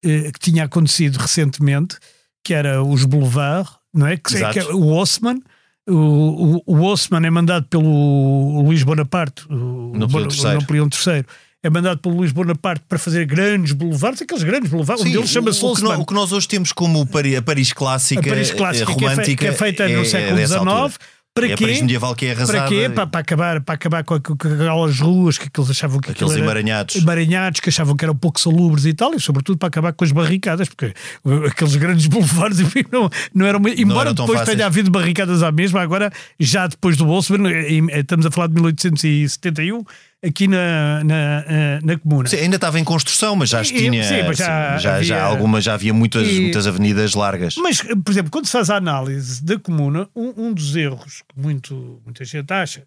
[0.04, 1.96] eh, que tinha acontecido recentemente,
[2.44, 4.16] que era os boulevards, não é?
[4.16, 4.52] Que, Exato.
[4.52, 5.40] que é o Haussmann.
[5.88, 6.86] O, o, o
[7.26, 10.54] é mandado pelo Luís Bonaparte, o Napoleão Bon- III.
[10.60, 11.24] Napoleão III.
[11.64, 15.30] É mandado pelo Luís Bonaparte para fazer grandes boulevards, aqueles grandes boulevards, um Sim, deles
[15.30, 16.02] chama-se o, o, que nós, Haussmann.
[16.02, 19.04] o que nós hoje temos como Paris, a Paris clássica, A Paris clássica, eh, que
[19.04, 20.38] é romântica, que é feita no é- século.
[20.38, 20.98] XIX,
[21.32, 21.64] Para é quê?
[21.64, 22.58] Paris medieval que é arrasada.
[22.58, 22.88] Para quê?
[22.92, 26.96] Para, para acabar, para acabar com, aquelas ruas que, eles achavam que Aqueles era- emaranhados.
[26.96, 30.10] emaranhados que achavam que eram pouco salubres e tal, e sobretudo para acabar com as
[30.10, 30.92] barricadas, porque
[31.48, 33.60] aqueles grandes boulevards enfim, não, não eram.
[33.76, 34.56] Embora tão depois fáceis.
[34.56, 37.34] tenha havido barricadas à mesma, agora já depois do bolso,
[37.96, 39.84] estamos a falar de 1871,
[40.24, 42.28] aqui na, na, eh, na Comuna.
[42.28, 44.04] Sim, ainda estava em construção, mas já E- tinha.
[44.04, 47.56] sim, mas já sim, já, havia- já alguma, já havia muitas, E- muitas avenidas largas.
[47.56, 51.40] Mas, por exemplo, quando se faz a análise da comuna, um, um dos erros que
[51.40, 52.82] muito, muita gente acha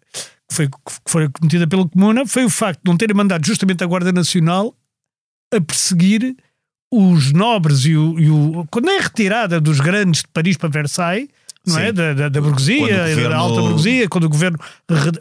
[0.48, 3.84] que foi, que foi cometida pela comuna foi o facto de não terem mandado justamente
[3.84, 4.74] a Guarda Nacional
[5.54, 6.34] a perseguir
[6.92, 11.28] os nobres e o, e o- quando é retirada dos grandes de Paris para Versailles,
[11.66, 11.92] não é?
[11.92, 14.58] Da, da, da burguesia, o e governo- da alta burguesia, quando o governo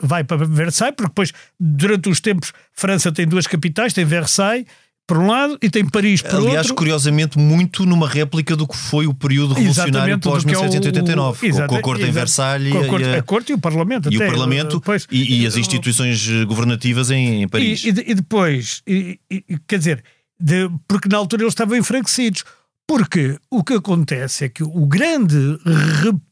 [0.01, 4.65] vai para Versailles, porque depois, durante os tempos, França tem duas capitais, tem Versailles
[5.07, 6.73] por um lado e tem Paris por Aliás, outro.
[6.75, 10.61] curiosamente, muito numa réplica do que foi o período revolucionário Exatamente, do que é o-
[10.61, 12.11] pós-1789, com- a corte em.
[12.11, 14.11] Versalhes Com a e, corte, a- a corte e o Parlamento.
[14.11, 15.07] e o até, Parlamento Pois.
[15.11, 17.83] e, e as instituições governativas em, em Paris.
[17.83, 20.03] E, e de- e depois, e- e- quer dizer,
[20.39, 22.43] de- porque na altura eles estavam enfraquecidos.
[22.87, 25.35] Porque o que acontece é que o grande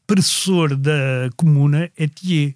[0.08, 2.54] repressor da comuna é Thiers.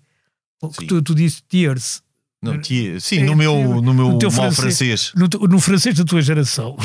[0.86, 2.02] Tu, tu disse Thiers.
[2.40, 5.10] Não, tia- sim, É, no meu, no meu no teu mal francês.
[5.10, 5.12] francês.
[5.16, 6.76] No, no francês da tua geração.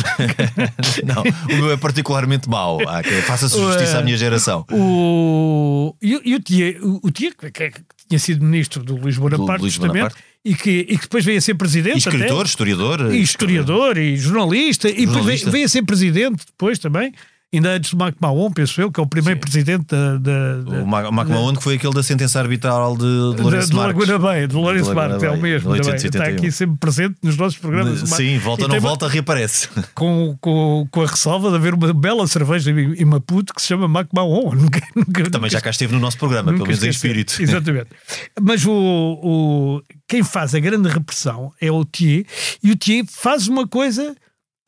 [1.05, 2.79] Não, o meu é particularmente mau.
[3.27, 4.65] Faça-se justiça à minha geração.
[4.71, 8.95] O, e, o- e o Thiers, o, o Thiers, que, que- tinha sido ministro do
[8.95, 10.23] Luís Bonaparte, Luís justamente, Bonaparte.
[10.43, 11.95] E, que, e que depois veio a ser presidente.
[11.95, 12.49] E escritor, até.
[12.49, 13.13] historiador.
[13.13, 15.45] E historiador e jornalista, e depois Jornalista.
[15.45, 17.13] veio, veio a ser presidente depois também,
[17.53, 20.81] ainda antes de Mac Mahon, penso eu, que é o primeiro presidente da, da, da,
[20.81, 23.03] O Ma- Macmahon, que foi aquele da sentença arbitral de,
[23.35, 23.99] de Lourenço de Marques.
[24.07, 25.71] Laguna Bay, de Lourenço De Marques, é o mesmo.
[25.71, 26.21] 1871.
[26.21, 27.99] Está aqui sempre presente nos nossos programas.
[28.09, 29.69] Sim, volta ou não tem uma- volta, reaparece.
[29.93, 33.67] Com, com, com a ressalva de haver uma bela cerveja em, em Maputo que se
[33.67, 34.53] chama Mac Mahon.
[34.55, 37.41] Nunca, nunca, Também já cá esteve no nosso programa, pelo Nunca menos em espírito.
[37.41, 37.87] Exatamente.
[38.41, 42.25] Mas o, o, quem faz a grande repressão é o Thier,
[42.63, 44.15] e o Thier faz uma coisa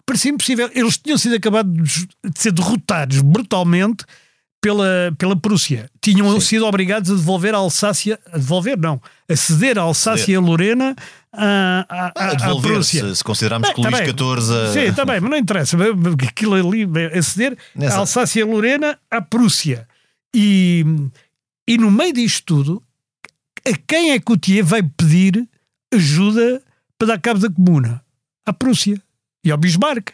[0.06, 0.70] parecia impossível.
[0.74, 4.06] Eles tinham sido acabados de ser derrotados brutalmente
[4.62, 5.90] pela, pela Prússia.
[6.02, 10.36] Tinham sido obrigados a devolver a Alsácia, a devolver, não, a ceder a Alsácia e
[10.36, 10.96] a Lorena
[11.32, 13.08] à, à, Ah, à- à devolver, Prússia.
[13.10, 13.96] se, se considerarmos Bem, que Luís.
[14.40, 14.54] XIV.
[14.56, 15.78] a- Sim, está bem, mas não interessa.
[16.28, 19.88] Aquilo ali, a ceder Nessa- a Alsácia e a Lorena à Prússia.
[20.36, 20.84] E,
[21.68, 22.84] e no meio disto tudo,
[23.68, 25.48] a quem é que o Thier vai pedir
[25.94, 26.62] ajuda
[26.98, 28.02] para dar cabo da comuna?
[28.46, 29.02] À Prússia
[29.46, 30.10] e ao Bismarck.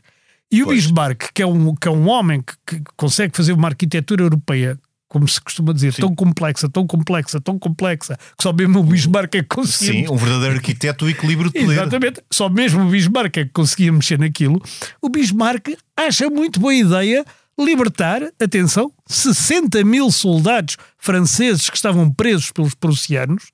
[0.52, 0.84] E o Pois.
[0.84, 4.78] Bismarck, que é um, que é um homem que, que consegue fazer uma arquitetura europeia,
[5.08, 9.36] como se costuma dizer, tão complexa, tão complexa, tão complexa, que só mesmo o Bismarck
[9.36, 11.74] é que conseguia Sim, um verdadeiro arquiteto do equilíbrio de poder.
[11.74, 14.62] Exatamente, só mesmo o Bismarck é que conseguia mexer naquilo.
[15.02, 17.26] O Bismarck acha muito boa ideia
[17.58, 23.52] libertar, atenção, 60 mil soldados franceses que estavam presos pelos prussianos,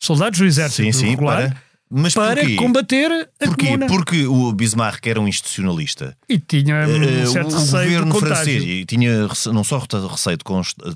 [0.00, 1.69] soldados do exército Sim, sim, regular, para.
[1.92, 2.54] Mas para porquê?
[2.54, 3.64] combater a Porquê?
[3.66, 3.86] comuna.
[3.88, 6.16] Porque o Bismarck era um institucionalista.
[6.28, 9.78] E tinha Eh, um o, certo o receio governo de francês e tinha não só
[9.78, 10.44] rece- receio de,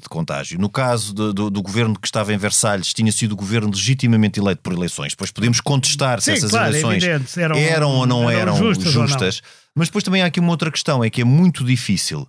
[0.09, 3.71] contágio, no caso do, do- do governo que estava em Versalhes, tinha sido o governo
[3.71, 5.17] legitimamente eleito por eleições.
[5.17, 8.55] Pois podemos contestar se Sim, essas claro, é eleições evidente, eram- eram, ou não eram
[8.55, 9.09] eram, justas ou não.
[9.09, 9.43] justas.
[9.75, 12.25] Mas depois também há aqui uma outra questão: é que é muito difícil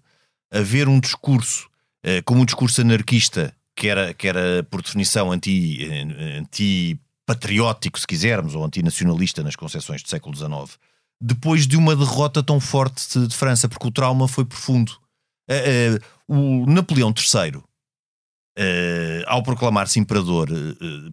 [0.51, 1.67] haver um discurso
[2.03, 6.39] eh, como um discurso anarquista, que era, que era por definição anti, eh,
[7.25, 10.77] anti-patriótico, se quisermos, ou antinacionalista nas concepções do século XIX,
[11.19, 14.93] depois de uma derrota tão forte de, de França, porque o trauma foi profundo.
[15.49, 17.61] Eh, eh, o Napoleão III,
[18.57, 20.49] eh, ao proclamar-se imperador,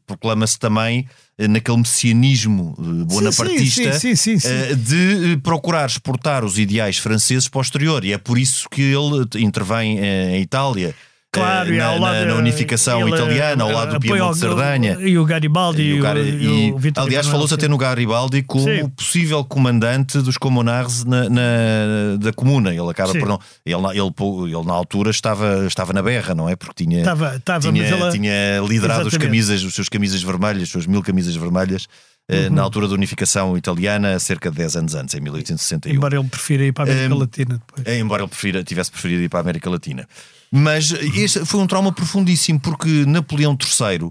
[0.07, 2.75] proclama-se também naquele messianismo
[3.09, 8.05] bonapartista Sim, sim, sim, de procurar exportar os ideais franceses para o exterior.
[8.05, 10.95] E é por isso que ele intervém em Itália.
[11.35, 14.01] Claro, eh, e na, ao na- lado, na unificação ele, italiana, ao eh, lado do
[14.01, 14.99] Piemonte de Sardanha.
[15.01, 17.79] E o Garibaldi e, E o Gar- e- e o Vítor aliás, falou-se até no
[17.79, 18.87] Garibaldi como Sim.
[18.91, 22.75] possível comandante dos comunards na, na- da comuna.
[22.75, 23.21] Ele acaba Sim.
[23.21, 23.41] por não.
[23.65, 24.13] Ele, na- ele,
[24.55, 26.55] ele, na altura estava, estava na berra, não é?
[26.55, 29.19] Porque tinha, Estava- estava, tinha, tinha liderado os Exatamente.
[29.19, 32.51] camisas, os seus camisas vermelhas, as suas mil camisas vermelhas, eh, Uhum.
[32.51, 35.93] na altura da unificação italiana, cerca de 10 anos antes, em 1861.
[35.95, 37.87] Embora ele prefira ir para a América Em- Latina depois.
[37.87, 40.09] É, embora ele prefira, tivesse preferido ir para a América Latina.
[40.51, 44.11] Mas este foi um trauma profundíssimo, porque Napoleão III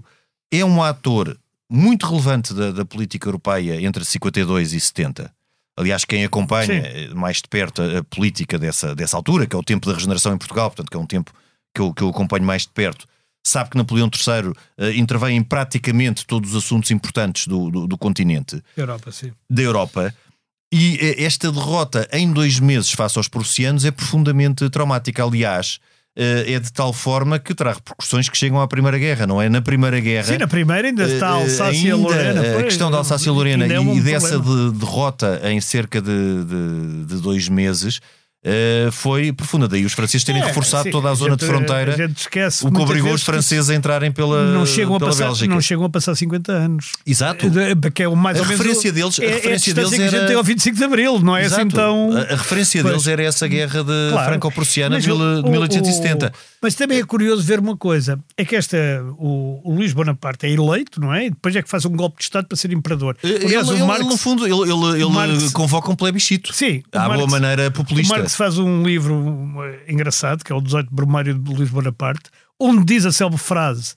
[0.52, 1.36] é um ator
[1.70, 5.32] muito relevante da, da política europeia entre 52 e 70.
[5.76, 6.72] Aliás, quem acompanha Sim.
[6.86, 9.94] eh, mais de perto a, a política dessa, dessa altura, que é o tempo da
[9.94, 11.32] regeneração em Portugal, portanto, que é um tempo
[11.74, 13.06] que eu, que eu acompanho mais de perto,
[13.44, 17.98] sabe que Napoleão III eh, intervém em praticamente todos os assuntos importantes do, do, do
[17.98, 19.10] continente Europa,
[19.50, 20.14] da Europa.
[20.72, 25.22] E eh, esta derrota em dois meses face aos prussianos é profundamente traumática.
[25.24, 25.78] Aliás,
[26.16, 29.48] eh, é de tal forma que terá repercussões que chegam à Primeira Guerra, não é?
[29.48, 30.24] Na Primeira Guerra.
[30.28, 32.58] Sim, na primeira ainda está a eh, Alsácia ainda, Lorena.
[32.58, 36.00] A questão da Alsácia Lorena ainda é e, um e dessa de- derrota em cerca
[36.00, 38.00] de, de- de dois meses
[38.44, 39.68] eh, foi profunda.
[39.68, 42.18] Daí os franceses terem É, reforçado sim, toda a zona de gente- fronteira, A gente
[42.18, 45.54] esquece o que obrigou os franceses a entrarem pela, não chegam, a pela passar, Bélgica.
[45.54, 46.92] não chegam a passar 50 anos.
[47.06, 47.48] Exato.
[47.48, 49.72] De- Que é o mais A ou menos referência o- deles- a é, é referência
[49.74, 51.68] distância deles que a gente era- tem ao 25 de Abril, não é assim Exato.
[51.76, 52.16] tão.
[52.16, 52.92] A, a referência Pois.
[52.94, 54.28] deles era essa guerra de Claro.
[54.30, 56.26] franco-prussiana de, o- mil- de o- 1870.
[56.28, 56.30] o-
[56.62, 58.76] mas também é curioso ver uma coisa: é que esta,
[59.18, 61.26] o, o Luís Bonaparte é eleito, não é?
[61.26, 63.16] E depois é que faz um golpe de Estado para ser imperador.
[63.22, 66.52] Ele, Aliás, ele- o Marx, no fundo, ele, ele, ele Marx- convoca um plebiscito.
[66.52, 68.31] Sim, à boa maneira populista.
[68.32, 72.84] Marx faz um livro uh, engraçado, que é o 18 Brumário de Luís Bonaparte, onde
[72.84, 73.94] diz a célebre frase: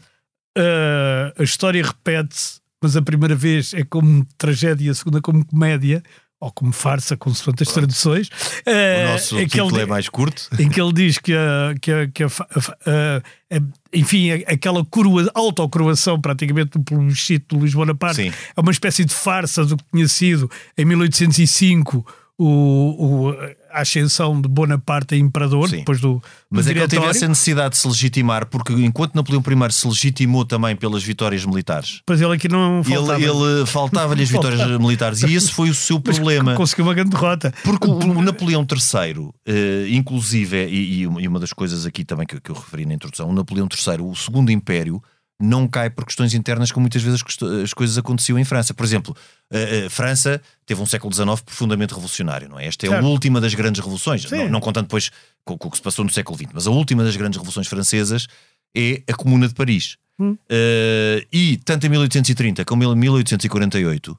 [0.58, 6.04] uh, a história repete-se, mas a primeira vez é como tragédia, a segunda como comédia.
[6.38, 8.28] Ou como farsa, consoante as traduções.
[8.28, 10.50] O Uh, nosso é que ele título é mais curto.
[10.60, 13.62] em que ele diz que, a, que, a, que a, a
[13.94, 18.34] enfim, aquela coroa, autocoroação praticamente do plebiscito de Luís Bonaparte Sim.
[18.56, 22.06] é uma espécie de farsa do que tinha sido em 1805
[22.38, 23.36] o, o-
[23.72, 25.78] a ascensão de Bonaparte a imperador, Sim.
[25.80, 27.08] depois do, do Mas é que ele diretório.
[27.10, 31.44] tivesse a necessidade de se legitimar, porque enquanto Napoleão I se legitimou também pelas vitórias
[31.46, 33.22] militares, Depois ele aqui não faltava.
[33.22, 34.80] ele, ele faltava-lhe as vitórias Faltava.
[34.82, 36.56] militares e esse foi o seu Mas problema.
[36.56, 37.54] Conseguiu uma grande derrota.
[37.64, 42.06] Porque o, o Napoleão III, eh, inclusive, e, e uma- e uma das coisas aqui
[42.06, 45.02] também que, que eu referi na introdução, o Napoleão III, o segundo império,
[45.42, 47.22] não cai por questões internas como muitas vezes
[47.64, 48.74] as coisas aconteciam em França.
[48.74, 49.16] Por exemplo,
[49.52, 52.68] a, a França teve um século XIX profundamente revolucionário, não é?
[52.68, 55.12] Esta é a última das grandes revoluções, não, não contando depois
[55.44, 57.68] com, com o que se passou no século XX, mas a última das grandes revoluções
[57.68, 58.28] francesas
[58.76, 59.98] é a Comuna de Paris.
[60.18, 60.38] Hum.
[60.50, 64.18] Eh, e tanto em 1830 como em 1848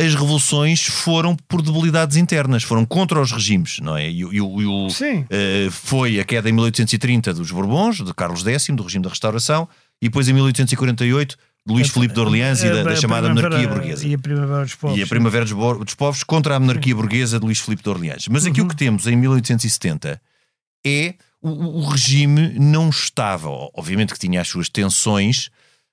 [0.00, 4.08] as revoluções foram por debilidades internas, foram contra os regimes, não é?
[4.08, 5.26] E, e e o- Sim.
[5.28, 9.68] eh, foi a queda em 1830 dos Bourbons, de Carlos X, do regime da restauração,
[10.00, 14.06] e depois em 1848 de Luís Filipe de Orleans e da, da chamada monarquia burguesa.
[14.06, 14.98] E a primavera dos povos.
[14.98, 18.28] E a Primavera dos, Povos contra a monarquia burguesa de Luís Filipe de Orleans.
[18.28, 20.20] Mas aqui o que temos em 1870
[20.86, 25.50] é o, o- regime não estava, obviamente que tinha as suas tensões,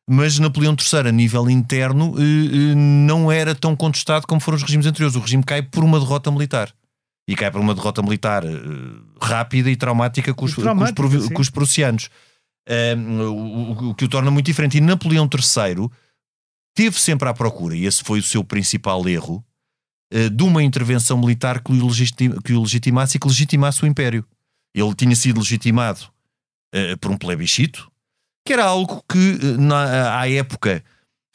[0.08, 4.62] mas Napoleão III, a nível interno, eh, eh, não era tão contestado como foram os
[4.64, 5.16] regimes anteriores.
[5.16, 6.72] O regime cai por uma derrota militar.
[7.28, 8.50] E cai por uma derrota militar eh,
[9.20, 10.68] rápida e traumática com os, com os,
[11.34, 12.10] com os prussianos.
[12.70, 14.78] O, que o torna muito diferente.
[14.78, 15.90] E Napoleão III
[16.76, 19.44] teve sempre à procura, e esse foi o seu principal erro,
[20.12, 23.88] eh, de uma intervenção militar que o, legiti- que o legitimasse e que legitimasse o
[23.88, 24.26] império.
[24.76, 26.02] Ele tinha sido legitimado
[26.74, 27.90] eh, por um plebiscito,
[28.46, 30.84] que era algo que, eh, na, à época,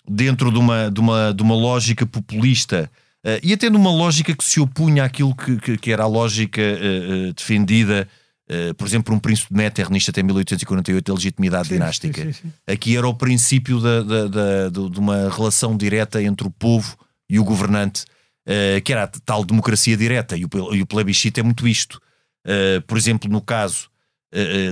[0.07, 2.91] dentro de uma, de uma, de uma lógica populista
[3.25, 6.61] eh, e até numa lógica que se opunha àquilo que, que, que era a lógica
[6.61, 8.07] eh, eh, defendida,
[8.53, 12.23] eh, por exemplo, um príncipe de Metternich até 1848, da legitimidade Sim, dinástica.
[12.23, 12.53] sim, sim.
[12.67, 16.97] Aqui era o princípio da, da- da- do- de uma relação direta entre o povo
[17.29, 18.05] e o governante,
[18.47, 22.01] eh, que era a tal democracia direta, e o, e o plebiscito é muito isto.
[22.45, 23.89] Eh, por exemplo, no caso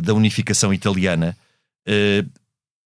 [0.04, 1.36] da unificação italiana,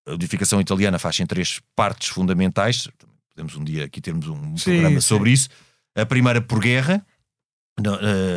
[0.07, 2.89] a unificação italiana faz-se em três partes fundamentais.
[3.35, 5.49] Podemos um dia aqui termos um programa sobre isso.
[5.95, 7.05] A primeira por guerra,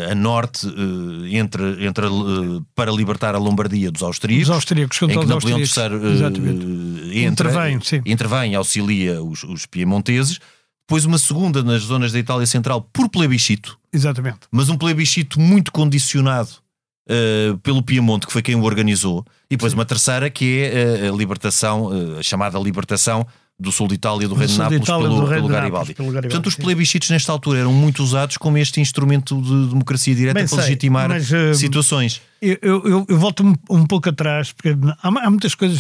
[0.10, 5.08] a norte eh, entre, entre, eh, para libertar a Lombardia dos austríacos Os austríacos em
[5.08, 5.60] que Napoleão.
[5.60, 5.66] III
[7.14, 8.02] eh, entra, Intervém, sim.
[8.06, 10.40] intervém auxilia os, os piemonteses.
[10.88, 14.42] Depois uma segunda nas zonas da Itália Central por plebiscito, Exatamente.
[14.52, 16.64] mas um plebiscito muito condicionado
[17.08, 19.24] eh, pelo Piemonte, que foi quem o organizou.
[19.50, 23.88] E depois uma terceira que é eh, a libertação, eh, a chamada libertação do sul
[23.88, 25.72] de Itália, do Do Reino de Nápoles, Itália, pelo, do Reino pelo Garibaldi.
[25.90, 29.70] Nápoles, pelo Garibaldi, Portanto, os plebiscitos nesta altura eram muito usados como este instrumento de
[29.70, 32.22] democracia direta Bem para sei, legitimar mas, eh, situações.
[32.42, 35.80] Eu, eu, eu- eu volto um, um pouco atrás, porque há, há muitas coisas,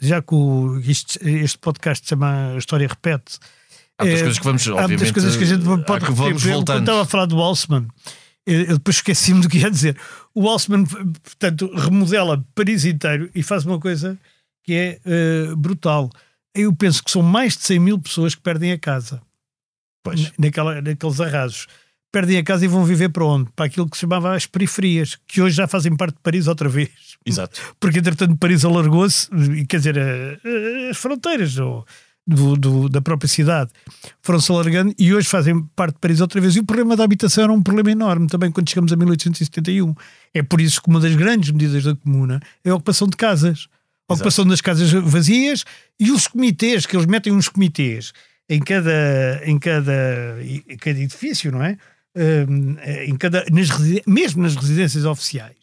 [0.00, 3.38] já- que o- isto- este podcast se chama A História Repete.
[3.98, 5.80] Há muitas eh, coisas que vamos, Há muitas obviamente, coisas que a gente pode há
[5.94, 6.06] repetir.
[6.06, 6.76] que vamos exemplo, voltando.
[6.76, 7.86] Quando estava a falar do Walsman,
[8.46, 9.96] eu eu depois esqueci-me do que ia dizer.
[10.34, 14.18] O Walsman, portanto, remodela Paris inteiro e faz uma coisa
[14.62, 16.10] que é eh, brutal.
[16.56, 19.20] Eu penso que são mais de 100 mil pessoas que perdem a casa
[20.02, 20.32] Pois.
[20.38, 21.66] naquela, naqueles arrasos.
[22.12, 23.50] Perdem a casa e vão viver para onde?
[23.54, 26.68] Para aquilo que se chamava as periferias, que hoje já fazem parte de Paris outra
[26.68, 26.90] vez.
[27.26, 27.60] Exato.
[27.78, 29.28] Porque, entretanto, Paris alargou-se,
[29.66, 31.84] quer dizer, eh, eh, as fronteiras do-
[32.56, 33.70] do- da própria cidade
[34.22, 36.56] foram-se alargando e hoje fazem parte de Paris outra vez.
[36.56, 39.94] E o problema da habitação era um problema enorme também quando chegamos a 1871.
[40.32, 43.68] É por isso que uma das grandes medidas da Comuna é a ocupação de casas.
[44.08, 45.64] A ocupação das casas vazias
[45.98, 48.12] e os comitês, que eles metem uns comitês
[48.48, 51.76] em cada, em cada, em cada edifício, não é?
[52.16, 53.68] Hum, em cada, nas,
[54.06, 55.56] mesmo nas residências oficiais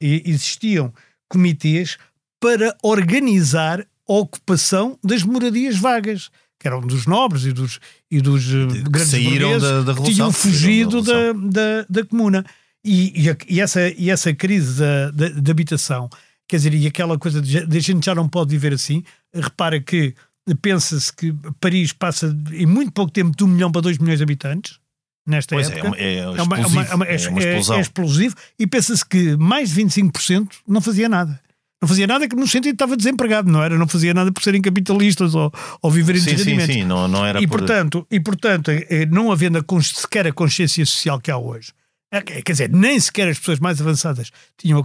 [0.00, 0.92] e- existiam
[1.28, 1.98] comitês
[2.40, 7.78] para organizar a ocupação das moradias vagas, que eram dos nobres e dos,
[8.10, 12.44] e dos uh, grandes saíram da, da que tinham fugido da, da, da, comuna.
[12.84, 16.08] E, e, essa, e essa crise da, da, da, habitação,
[16.48, 19.78] quer dizer, e aquela coisa de, de a gente já não pode viver assim, repara
[19.80, 20.14] que
[20.62, 24.22] pensa-se que Paris passa em muito pouco tempo de um milhão para dois milhões de
[24.22, 24.78] habitantes,
[25.26, 25.96] nesta pois época.
[25.98, 29.82] É, é, é, é, uma, uma, é, uma é, explosivo e pensa-se que mais de
[29.82, 31.38] 25% não fazia nada.
[31.80, 33.78] Não fazia nada que no sentido estava desempregado, não era?
[33.78, 36.74] Não fazia nada por serem capitalistas ou, ou viverem sim, de rendimentos.
[36.74, 37.58] Sim, sim, não, não era e, por...
[37.58, 41.87] portanto, e portanto, eh, não havendo a, sequer a consciência social que há hoje, é,
[42.10, 44.84] quer dizer, nem sequer as pessoas mais avançadas tinham.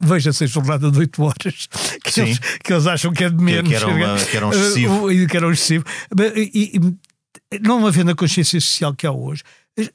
[0.00, 1.68] Veja-se a jornada de 8 horas,
[2.02, 3.70] que eles, que eles, acham que é de menos.
[3.70, 5.28] Que, que, era, que era um excessivo.
[5.28, 5.84] Que era um excessivo.
[6.34, 9.42] E, e, não havendo a consciência social que há hoje,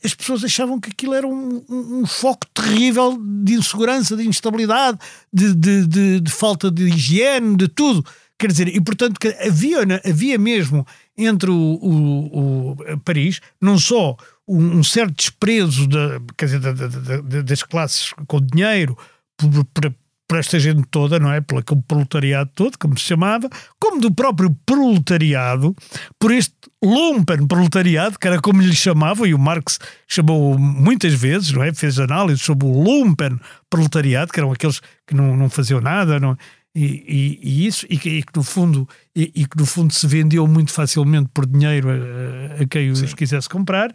[0.04, 5.00] as pessoas achavam que aquilo era um, um, um foco terrível de insegurança, de instabilidade,
[5.34, 8.06] de, de, de, de, falta de higiene, de tudo.
[8.38, 10.86] Quer dizer, e portanto havia, havia mesmo
[11.18, 14.16] entre o, o, o Paris, não só
[14.48, 18.98] um, um, certo desprezo da, quer dizer, da, da, das classes com dinheiro
[19.38, 19.94] por, por,
[20.28, 21.42] por esta gente toda, não é?
[21.42, 23.50] Pelo proletariado todo, como se chamava,
[23.80, 25.76] como do próprio proletariado,
[26.20, 29.78] por este lumpen proletariado, que era como lhe chamavam, e o Marx
[30.08, 31.74] chamou muitas vezes, não é?
[31.74, 36.38] Fez análises sobre o lumpen proletariado, que eram aqueles que não, não faziam nada, não
[36.74, 40.08] e, e, e, isso, e que, e que no fundo, e, que no fundo se
[40.08, 43.08] vendiam muito facilmente por dinheiro a, a quem os Sim.
[43.08, 43.94] quisesse comprar,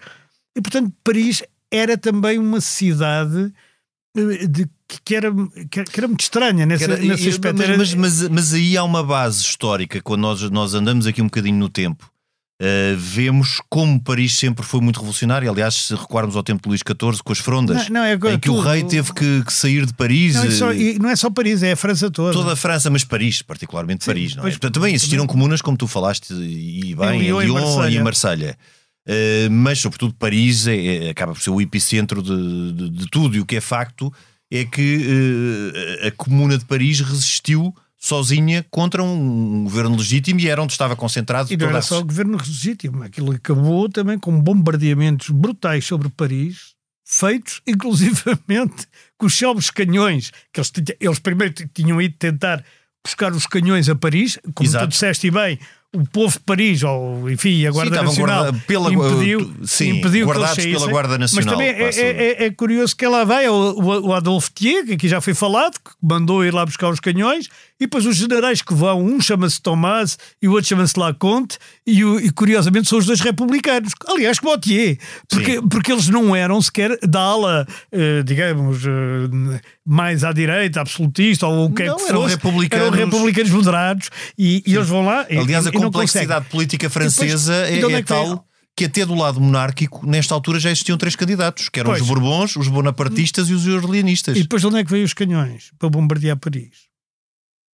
[0.57, 3.53] e portanto Paris era também uma cidade
[4.17, 4.69] eh, de
[5.03, 5.33] que era,
[5.69, 7.61] que era muito estranha nesse, era, nesse aspecto.
[7.77, 11.59] Mas, mas, mas, aí há uma base histórica, quando nós, nós andamos aqui um bocadinho
[11.59, 12.09] no tempo.
[12.63, 15.51] Uh, vemos como Paris sempre foi muito revolucionário.
[15.51, 18.39] Aliás, se recuarmos ao tempo de Luís XIV com as frondas, não, não, é, em
[18.39, 18.59] que tudo.
[18.59, 20.37] o rei teve que, que, sair de Paris.
[20.37, 20.67] Não, é só,
[21.01, 22.33] não é só Paris, é a França toda.
[22.33, 24.37] Toda a França, mas Paris, particularmente Sim, Paris.
[24.37, 24.51] Não é?
[24.51, 28.57] Portanto, também existiram comunas, como tu falaste, e bem, em Lyon, em Lyon e Marselha.
[29.07, 33.37] Uh, mas, sobretudo, Paris é, é, acaba por ser o epicentro de, de, de tudo.
[33.37, 34.13] E o que é facto
[34.51, 34.99] é que
[36.03, 40.95] uh, a Comuna de Paris resistiu sozinha contra um governo legítimo e era onde estava
[40.95, 46.09] concentrado e não era só o governo legítimo, aquilo acabou também com bombardeamentos brutais sobre
[46.11, 48.87] Paris, feitos inclusivamente
[49.19, 52.65] com os célebres canhões, que eles, eles primeiro tinham ido tentar
[53.05, 54.87] buscar os canhões a Paris, como Exato.
[54.87, 55.59] tu disseste bem,
[55.97, 60.27] o povo de Paris, ou enfim, a Guarda sim, Nacional, guarda, pela, impediu, sim, impediu
[60.27, 61.45] guardados que pela Guarda Nacional.
[61.45, 64.93] Mas também é, é, é, é, curioso que ela vai, o, o Adolfo Thier, que
[64.93, 68.63] aqui já foi falado, que mandou ir lá buscar os canhões, e depois os generais
[68.63, 73.07] que vão, um chama-se Tomás e o outro chama-se Laconte, e, e curiosamente são os
[73.07, 73.93] dois republicanos.
[74.09, 79.61] Aliás, como o Thier, porque, porque eles não eram sequer da ala, eh, digamos, eh,
[79.85, 82.35] mais à direita, absolutista, ou o que não, é que eram fosse.
[82.37, 82.87] Republicanos...
[82.87, 85.27] Eram republicanos moderados, e, e eles vão lá.
[85.31, 88.47] Aliás, e, a complexidade política francesa depois, é, é, é tal
[88.77, 92.03] que até do lado monárquico, nesta altura já existiam três candidatos, que eram pois.
[92.03, 94.37] os Bourbons, os bonapartistas e os orleanistas.
[94.37, 96.87] E depois de onde é que veio os canhões para bombardear Paris?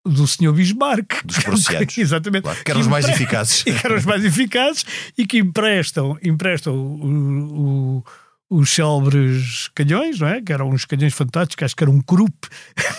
[0.04, 1.24] do senhor Bismarck.
[1.24, 1.96] Dos prussianos.
[1.96, 2.42] Exatamente.
[2.42, 3.62] Claro, que eram os mais eficazes.
[3.66, 4.84] E que eram os mais eficazes
[5.16, 8.04] e que emprestam, emprestam o, o,
[8.52, 10.42] os célebres canhões, não é?
[10.42, 12.48] Que eram uns canhões fantásticos, acho que era um Krupp.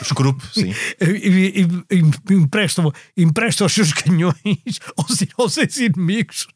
[0.01, 0.73] Os Krupp, sim.
[0.99, 4.33] e, e, e, emprestam, emprestam os seus canhões
[4.97, 6.47] aos, aos seus inimigos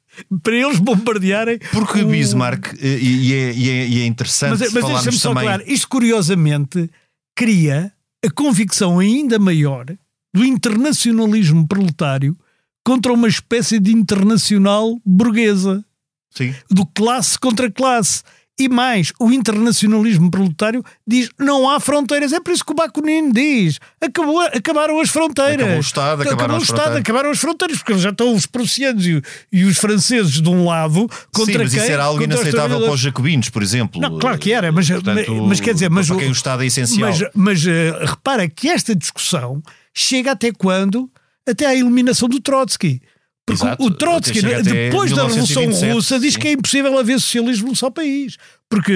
[0.41, 1.59] para eles bombardearem.
[1.71, 2.07] Porque o...
[2.07, 2.87] Bismarck, e,
[3.33, 5.43] é, e, é, e é interessante mas, mas falarmos também...
[5.43, 6.89] Claro, isto curiosamente
[7.35, 7.93] cria
[8.25, 9.85] a convicção ainda maior
[10.33, 12.35] do internacionalismo proletário
[12.83, 15.85] contra uma espécie de internacional burguesa.
[16.31, 16.55] Sim.
[16.69, 18.23] Do classe contra classe.
[18.59, 22.33] E mais, o internacionalismo proletário diz não há fronteiras.
[22.33, 25.61] É por isso que o Bakunin diz acabou, acabaram as fronteiras.
[25.61, 27.01] Acabou o Estado, acabaram Acabou as o Estado, fronteiras.
[27.01, 31.07] acabaram as fronteiras, porque já estão os prussianos e, e, os franceses de um lado
[31.31, 31.83] contra Sim, mas quem?
[31.83, 34.01] isso era algo inaceitável para os jacobinos, por exemplo.
[34.01, 35.89] Não, claro que era, mas, Portanto, mas quer dizer...
[35.91, 37.09] Mas, para quem o Estado é essencial.
[37.11, 39.61] Mas, mas uh, repara que esta discussão
[39.93, 41.09] chega até quando?
[41.47, 43.01] Até à eliminação do Trotsky.
[43.47, 43.81] Porque Exato.
[43.81, 46.39] o Trotsky, depois da Revolução Russa, diz sim.
[46.41, 48.35] que é impossível haver socialismo num só país.
[48.69, 48.93] Porque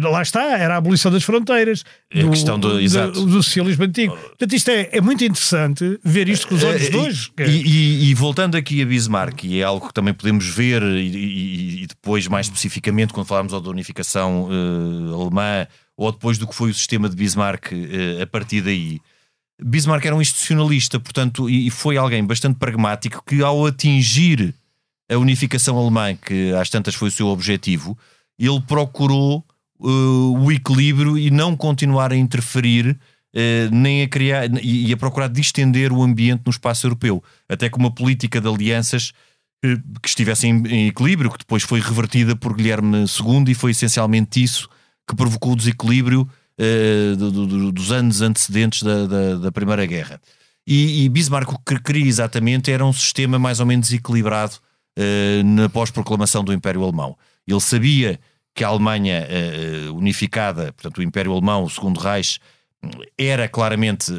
[0.00, 3.82] lá está, era a abolição das fronteiras é do, a questão do, do, do, socialismo
[3.82, 4.16] antigo.
[4.16, 7.32] Portanto, isto é, é muito interessante ver isto com os olhos de hoje.
[7.40, 11.82] E, e, e, voltando aqui a Bismarck, e é algo que também podemos ver, e,
[11.82, 16.70] e depois, mais especificamente, quando falarmos da unificação uh, alemã, ou depois do que foi
[16.70, 19.00] o sistema de Bismarck uh, a partir daí.
[19.62, 24.54] Bismarck era um institucionalista, portanto, e foi alguém bastante pragmático que, ao atingir
[25.10, 27.98] a unificação alemã, que às tantas foi o seu objetivo,
[28.38, 29.44] ele procurou
[29.80, 32.96] uh, o equilíbrio e não continuar a interferir
[33.34, 37.78] eh, nem a criar e a procurar distender o ambiente no espaço europeu, até com
[37.78, 39.12] uma política de alianças
[39.62, 43.72] eh, que estivesse em, em equilíbrio, que depois foi revertida por Guilherme II e foi
[43.72, 44.68] essencialmente isso
[45.06, 46.28] que provocou o desequilíbrio
[46.58, 50.20] uh, do, do, dos anos antecedentes da, da, da Primeira Guerra.
[50.66, 54.56] E, e, Bismarck o que queria exatamente era um sistema mais ou menos equilibrado
[54.98, 57.16] uh, na pós-proclamação do Império Alemão.
[57.46, 58.20] Ele sabia
[58.54, 62.38] que a Alemanha uh, unificada, portanto o Império Alemão, o Segundo Reich,
[63.16, 64.12] era claramente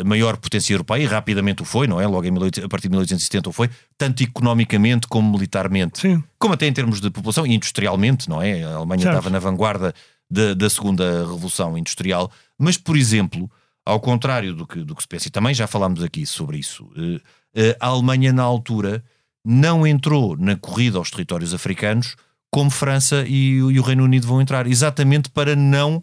[0.00, 2.06] a maior potência europeia e rapidamente o foi, não é?
[2.06, 3.68] Logo em 18, a partir de 1870 o foi,
[3.98, 6.22] tanto economicamente como militarmente, Sim.
[6.38, 8.62] como até em termos de população e industrialmente, não é?
[8.62, 9.16] A Alemanha certo.
[9.16, 9.92] estava na vanguarda
[10.30, 13.50] da, da segunda revolução industrial, mas, por exemplo,
[13.84, 16.90] ao contrário do que, do que se pensa, e também já falámos aqui sobre isso,
[16.96, 17.20] eh,
[17.54, 19.04] eh, a Alemanha, na altura,
[19.44, 22.16] não entrou na corrida aos territórios africanos
[22.50, 26.02] como França e, e o Reino Unido vão entrar, exatamente para não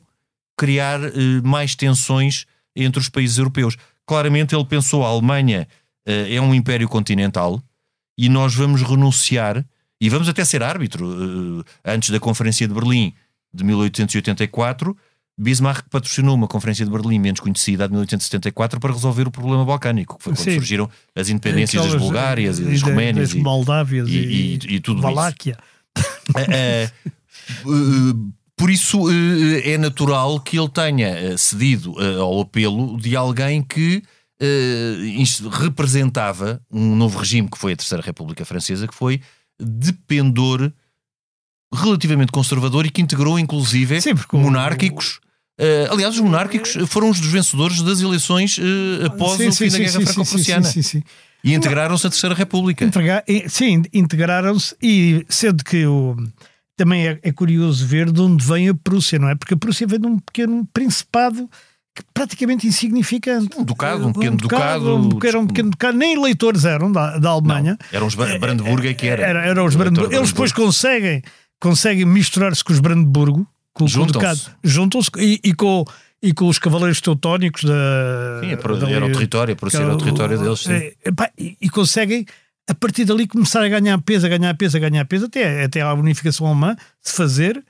[0.55, 2.45] criar eh, mais tensões
[2.76, 3.76] entre os países europeus.
[4.05, 5.67] Claramente ele pensou a Alemanha
[6.03, 7.61] é um império continental
[8.17, 9.63] e nós vamos renunciar
[9.99, 11.63] e vamos até ser árbitro.
[11.86, 13.13] antes da Conferência de Berlim,
[13.54, 14.95] de 1884,
[15.38, 20.18] Bismarck patrocinou uma conferência de Berlim menos conhecida, de 1874, para resolver o problema balcânico,
[20.18, 20.54] que foi quando Sim.
[20.56, 24.12] surgiram as independências Aquelas, das Bulgárias e eh, das da- Roménias das e, Moldávias e,
[24.12, 25.04] e, e- e tudo isso.
[25.08, 25.58] Valáquia.
[26.38, 26.91] Eh, eh,
[27.66, 29.06] eh, por isso
[29.64, 34.04] é natural que ele tenha cedido ao apelo de alguém que
[35.60, 39.22] representava um novo regime que foi a Terceira República Francesa, que foi
[39.60, 40.72] de pendor
[41.74, 45.19] relativamente conservador e que integrou inclusive Sim, porque o- monárquicos.
[45.59, 49.57] Eh, aliás, os monárquicos foram os dos vencedores das eleições eh, após Sim, o sim,
[49.57, 51.03] fim da sim, Guerra sim, Franco-Prussiana sim, sim, sim.
[51.43, 52.84] e integraram-se à Terceira República.
[52.86, 56.15] Entregar- eh, sim, integraram-se e sendo que o,
[56.76, 59.36] também é, é curioso ver de onde vem a Prússia, não é?
[59.36, 61.47] Porque a Prússia vem de um pequeno principado
[61.95, 63.49] que praticamente insignificante.
[63.59, 64.95] Um ducado, um pequeno ducado.
[64.95, 65.97] um pequeno, um pequeno ducado.
[65.97, 67.78] Nem eleitores eram da, da Alemanha.
[67.91, 69.22] Eram os Bra- Brandeburgo é que era.
[69.22, 70.15] Era, eram os O eleitor Brandeburgo.
[70.15, 71.22] Eles depois conseguem,
[71.62, 74.14] conseguem misturar-se com os Brandeburgo, com, com o Juntam-se.
[74.45, 75.86] ducado, juntam-se e, e com,
[76.22, 78.39] e com os cavaleiros teutónicos da.
[78.41, 80.74] Sim, é para- dali- era o território, a Prússia era o território deles, sim.
[80.74, 82.26] É, epá, e, e conseguem,
[82.70, 85.82] a partir dali, começar a ganhar peso, a ganhar peso, a ganhar peso, até, até
[85.82, 87.64] à unificação alemã se fazer.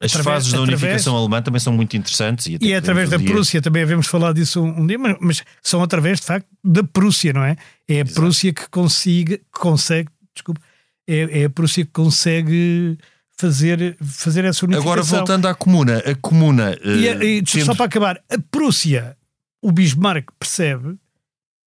[0.00, 2.46] As através- fases da através- unificação alemã também são muito interessantes.
[2.46, 5.16] E, E é através da dia- Prússia, também havemos falado disso um, um dia, mas,
[5.20, 7.56] mas são através, de facto, da Prússia, não é?
[7.88, 10.60] É a Prússia que consiga, consegue, desculpa,
[11.04, 12.96] é, é a Prússia que consegue
[13.38, 14.92] fazer, fazer essa unificação.
[14.92, 16.76] Agora, voltando à comuna, a comuna.
[16.84, 19.16] E, eh, e, tendo- Só para acabar, a Prússia,
[19.62, 20.98] o Bismarck percebe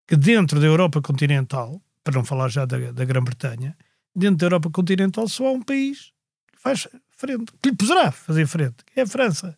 [0.07, 3.77] que dentro da Europa continental, para não falar já da, da Grã-Bretanha,
[4.13, 6.11] dentro da Europa continental só há um país
[6.51, 9.57] que faz frente, que lhe poderá fazer frente, que é a França.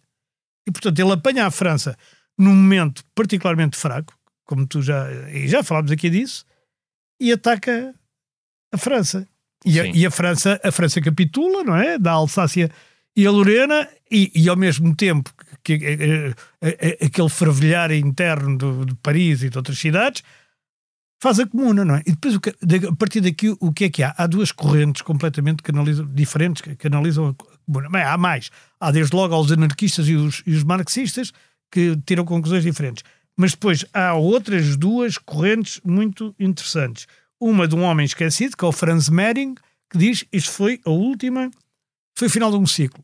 [0.68, 1.98] E portanto ele apanha a França
[2.38, 4.14] num momento particularmente fraco,
[4.46, 6.46] como tu já, e já falámos aqui disso,
[7.20, 7.96] e ataca
[8.72, 9.28] a França.
[9.66, 11.98] E a, e a França, a França capitula, não é?
[11.98, 12.70] Da Alsácia
[13.16, 15.32] e a Lorena, e, e ao mesmo tempo
[15.64, 20.24] que, que- eh, eh, eh, aquele fervilhar interno do- de Paris e de outras cidades
[21.22, 22.02] faz a comuna, não é?
[22.06, 22.50] E depois, que-
[22.88, 24.14] a partir daqui, o que é que há?
[24.18, 25.64] Há duas correntes completamente
[26.14, 27.34] diferentes que, analisam a
[27.66, 27.90] comuna.
[28.12, 28.50] Há mais.
[28.80, 31.32] Há desde logo aos anarquistas e os, e os marxistas
[31.72, 33.04] que tiram conclusões diferentes.
[33.38, 37.08] Mas depois há outras duas correntes muito interessantes.
[37.40, 39.56] Uma de um homem esquecido, que é o Franz Mehring,
[39.90, 41.52] que diz isto foi a última,
[42.18, 43.04] foi o final de um ciclo.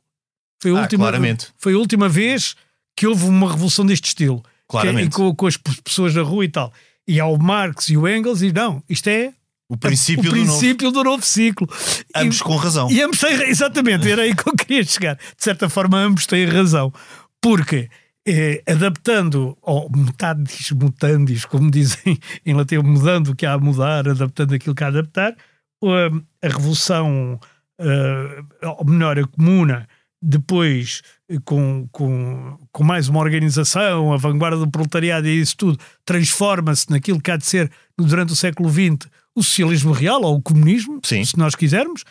[0.61, 1.47] Foi a, Ah, última, claramente.
[1.57, 2.55] foi a última vez
[2.95, 4.43] que houve uma revolução deste estilo.
[4.67, 5.09] Claramente.
[5.09, 6.71] Que- e com, com as pe- pessoas da rua e tal.
[7.07, 9.33] E há o Marx e o Engels e não, isto é
[9.69, 10.91] o princípio, o do novo.
[10.91, 11.67] do novo ciclo.
[12.15, 12.89] Ambos e, com razão.
[12.91, 15.15] e ambos têm, exatamente, era aí que eu queria chegar.
[15.15, 16.93] De certa forma, ambos têm razão.
[17.41, 17.89] Porque
[18.29, 24.07] eh, adaptando, ou mutandis, mutandis, como dizem em latim, mudando o que há a mudar,
[24.07, 25.35] adaptando aquilo que há a adaptar,
[25.83, 27.39] uh, a revolução,
[27.81, 29.87] uh, ou melhor, a comuna,
[30.21, 35.79] depois eh, com, com, com mais uma organização, a vanguarda do proletariado e isso tudo,
[36.05, 40.41] transforma-se naquilo que há de ser durante o século XX o socialismo real ou o
[40.41, 41.23] comunismo, Sim.
[41.23, 42.03] se nós quisermos,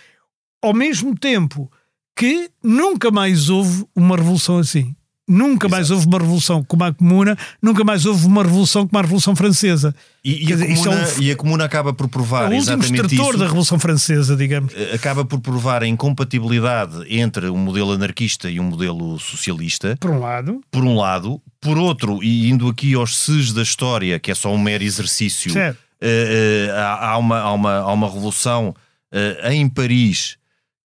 [0.62, 1.70] ao mesmo tempo
[2.16, 4.96] que nunca mais houve uma revolução assim.
[5.28, 9.02] Nunca mais houve uma revolução como a Comuna, nunca mais houve uma revolução como a
[9.02, 9.94] Revolução Francesa.
[10.24, 12.54] E, e a dizer, é comuna, um- e a comuna acaba por É provar o
[12.54, 14.72] último extrator da Revolução Francesa, digamos.
[14.94, 20.18] acaba por provar a incompatibilidade entre um modelo anarquista e um modelo socialista, Por um
[20.18, 21.40] lado, por um lado.
[21.60, 25.50] Por outro, e indo aqui aos ses da história, que é só um mero exercício,
[25.52, 25.78] Certo.
[26.00, 28.74] eh, eh, há, há uma, há, uma, há uma revolução
[29.12, 30.36] eh, em Paris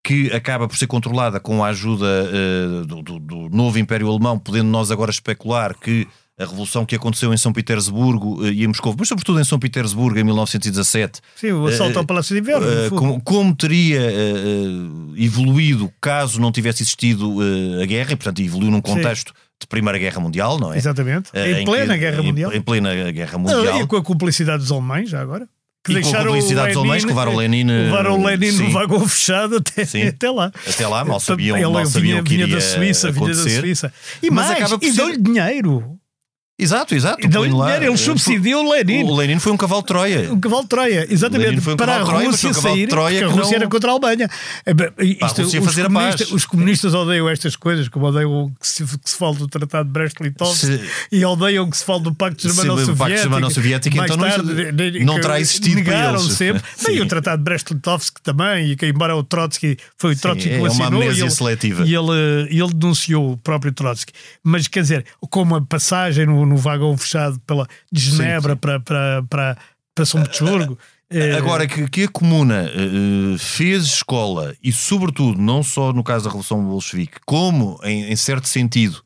[0.04, 4.38] que acaba por ser controlada com a ajuda eh, do, do- do novo Império Alemão,
[4.38, 6.06] podendo nós agora especular que
[6.38, 10.20] a revolução que aconteceu em São Petersburgo e em Moscou, mas sobretudo em São Petersburgo
[10.20, 11.22] em 1917.
[11.36, 12.66] Sim, o assalto ao Palácio de Inverno.
[12.90, 14.02] como, como, teria
[15.16, 17.38] evoluído caso não tivesse existido
[17.82, 19.30] a guerra, e portanto evoluiu num contexto.
[19.36, 20.78] Sim de Primeira Guerra Mundial, não é?
[20.78, 21.30] Exatamente.
[21.34, 22.52] em plena Guerra Mundial.
[22.52, 23.82] Em plena Guerra Mundial.
[23.82, 25.48] E com a cumplicidade dos alemães, já agora
[25.84, 28.52] que e deixaram com a publicidade dos alemães que levaram o Lenin, levaram o Lenin
[28.52, 30.52] no vagão fechado até, até lá.
[30.68, 33.44] Até lá, mal sabiam, mal sabiam vinha, que iria vinha da Suíça, acontecer.
[33.44, 33.94] vinha da Suíça.
[34.22, 36.00] E Mas mais, e deu-lhe dinheiro.
[36.64, 37.28] Exato, exato.
[37.28, 39.04] Deu dinheiro, ele subsidiou o Lenin.
[39.04, 40.32] O Lenin foi um cavalo de Troia.
[40.32, 41.70] Um cavalo de Troia, exatamente.
[41.70, 43.56] Um para a Rússia um sair, Troia a Rússia não...
[43.58, 44.30] era contra a Alemanha.
[45.00, 49.10] Isto, a os, fazer comunistas, os comunistas odeiam estas coisas, como odeiam que se, que
[49.10, 50.80] se fale do Tratado de Brest-Litovsk
[51.12, 53.22] e odeiam que se fale do Pacto Germano-Soviético.
[53.22, 56.34] Germano-Soviético, então tarde, não, não terá existido negaram para eles.
[56.34, 56.64] sempre.
[56.86, 60.56] Bem, o Tratado de Brest-Litovsk também, e que embora o Trotsky foi o Trotsky Sim,
[60.56, 60.86] que o assinou.
[60.86, 61.84] É uma amnésia seletiva.
[61.86, 64.14] E ele, ele denunciou o próprio Trotsky.
[64.44, 68.58] Mas quer dizer, como a passagem no, no vagão fechado pela, de Genebra sim, sim.
[68.58, 69.58] Para, para, para,
[69.96, 70.78] para São Petersburgo.
[71.10, 71.34] É...
[71.38, 76.30] Agora, que, que a Comuna uh, fez escola, e sobretudo, não só no caso da
[76.30, 79.04] Revolução Bolchevique, como, em, em certo sentido,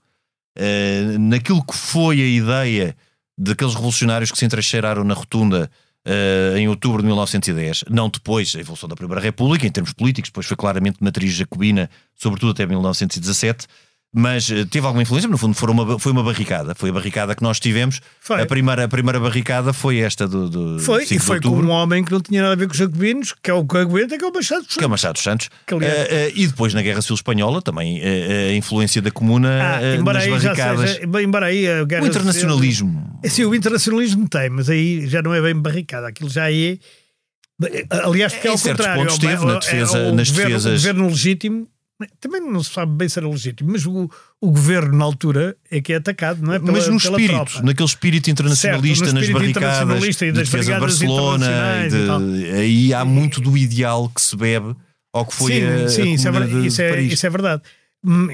[0.57, 2.95] uh, naquilo que foi a ideia
[3.37, 5.69] daqueles revolucionários que se entracheiraram na rotunda
[6.05, 10.29] uh, em outubro de 1910, não depois a evolução da Primeira República, em termos políticos,
[10.29, 13.67] depois foi claramente matriz jacobina, sobretudo até 1917,
[14.17, 17.35] mas eh, teve alguma influência, no fundo foi uma, foi uma barricada, foi a barricada
[17.35, 18.01] que nós tivemos.
[18.19, 18.41] Foi.
[18.41, 22.03] A, primeira, a primeira barricada foi esta do, do Foi, e foi com um homem
[22.03, 24.25] que não tinha nada a ver com os jacobinos, que é o que aguenta, que
[24.25, 24.77] é o Machado dos Santos.
[24.77, 25.49] Que é o Machado dos Santos.
[25.71, 25.79] Uh, uh,
[26.33, 30.89] e depois na Guerra Civil Espanhola também uh, a influência da Comuna ah, nas barricadas.
[30.89, 33.19] Seja, embora aí a Guerra o internacionalismo.
[33.21, 36.79] Civil, sim, o internacionalismo tem, mas aí já não é bem barricada, aquilo já é.
[38.03, 39.03] Aliás, porque é ao contrário.
[39.03, 40.73] Pontos teve, na defesa, é, nas governo, defesas.
[40.73, 41.67] O governo legítimo
[42.19, 45.81] também não se sabe bem se era legítimo, mas o, o governo na altura é
[45.81, 46.59] que é atacado, não é?
[46.59, 47.61] Pela, mas no espírito, tropa.
[47.63, 51.47] naquele espírito internacionalista, certo, nas barricadas, e das de de Barcelona,
[51.89, 54.75] de, aí há muito do ideal que se bebe
[55.11, 57.63] ao que foi sim, a, sim, a isso, é, isso, é, isso é verdade.
[58.05, 58.27] Hum,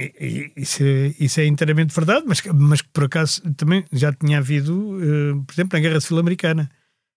[0.57, 4.73] isso é, isso é inteiramente verdade, mas, mas que por acaso também já tinha havido,
[4.73, 6.69] uh, por exemplo, na Guerra Civil Americana.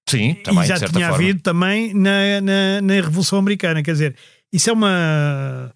[0.09, 0.63] Sim, também.
[0.63, 1.15] E já tinha forma.
[1.15, 3.83] havido também na, na, na Revolução Americana.
[3.83, 4.17] Quer dizer,
[4.53, 5.73] isso é uma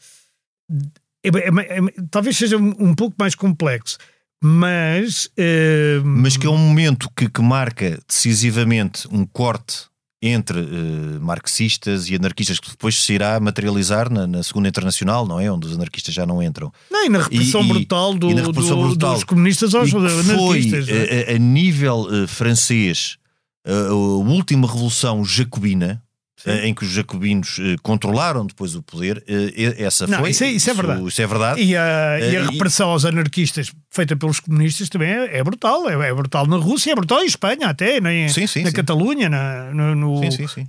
[1.25, 3.99] é, é, é, talvez seja um, pouco mais complexo,
[4.43, 5.27] mas.
[5.27, 6.05] Uh...
[6.05, 9.91] Mas que é um momento que, que marca decisivamente um corte
[10.23, 15.41] entre uh, marxistas e anarquistas que depois se irá materializar na, na, Segunda Internacional, não
[15.41, 15.51] é?
[15.51, 16.71] Onde os anarquistas já não entram.
[16.91, 20.89] Não, e na repressão, e, brutal, do, repressão do, brutal, dos comunistas aos anarquistas.
[20.89, 21.31] Foi, é?
[21.31, 23.17] a, a, nível uh, francês,
[23.65, 26.03] a última revolução jacobina,
[26.43, 26.51] Sim.
[26.53, 30.31] Eh, em que os jacobinos eh, controlaram depois o poder, eh, essa não, foi.
[30.31, 31.07] Isso é, isso é verdade.
[31.07, 31.63] Isso é verdade.
[31.63, 32.93] E a, e a repressão e...
[32.93, 35.87] aos anarquistas feita pelos comunistas também é, é brutal.
[35.91, 39.29] É, é, brutal na Rússia, é brutal em Espanha até, na, sim, sim, na Catalunha,
[39.29, 40.21] na, no, no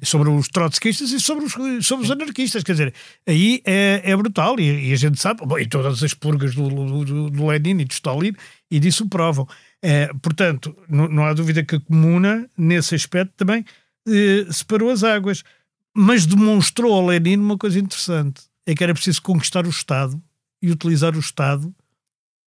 [0.03, 1.53] sobre os trotskistas e sobre os,
[1.87, 2.63] sobre os anarquistas.
[2.63, 2.93] Quer dizer,
[3.25, 6.67] aí é, é brutal e, e a gente sabe, bom, e todas as purgas do,
[6.67, 8.33] do, do Lenin e de Stalin,
[8.69, 9.47] e disso provam.
[10.21, 13.65] Portanto, não, não, há dúvida que a Comuna, nesse aspecto, também
[14.07, 15.43] eh, separou as águas
[15.95, 20.21] mas demonstrou ao Lenin uma coisa interessante: é que era preciso conquistar o Estado
[20.61, 21.73] e utilizar o Estado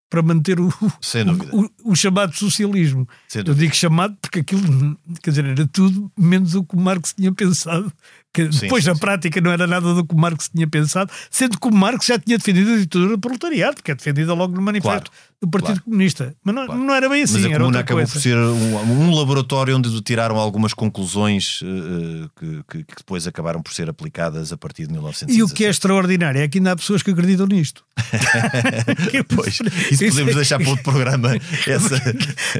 [0.09, 3.07] para manter o, o, o, o, chamado socialismo.
[3.33, 7.33] Eu digo chamado porque aquilo, quer dizer, era tudo menos o que o Marx tinha
[7.33, 7.91] pensado.
[8.33, 9.01] Que sim, depois, sim, na sim.
[9.01, 12.19] prática, não era nada do que o Marx tinha pensado, sendo que o Marx já
[12.19, 15.73] tinha defendido a ditadura do proletariado, porque é defendida logo no manifesto claro, do Partido
[15.73, 15.83] claro.
[15.83, 16.35] Comunista.
[16.43, 16.81] Mas não, claro.
[16.81, 17.33] não, era bem assim.
[17.35, 18.13] Mas a era Comuna acabou coisa.
[18.13, 22.29] por ser um, um, laboratório onde tiraram algumas conclusões uh,
[22.69, 25.39] que, que, depois acabaram por ser aplicadas a partir de 1917.
[25.39, 27.83] E o que é extraordinário é que ainda há pessoas que acreditam nisto.
[29.35, 29.59] pois,
[29.91, 31.35] isso podemos é deixar para outro programa
[31.67, 31.99] essa,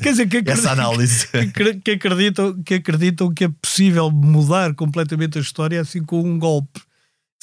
[0.02, 1.28] Quer dizer, que essa análise.
[1.84, 6.82] Que, acreditam, que acreditam que é possível mudar completamente a história assim com um golpe.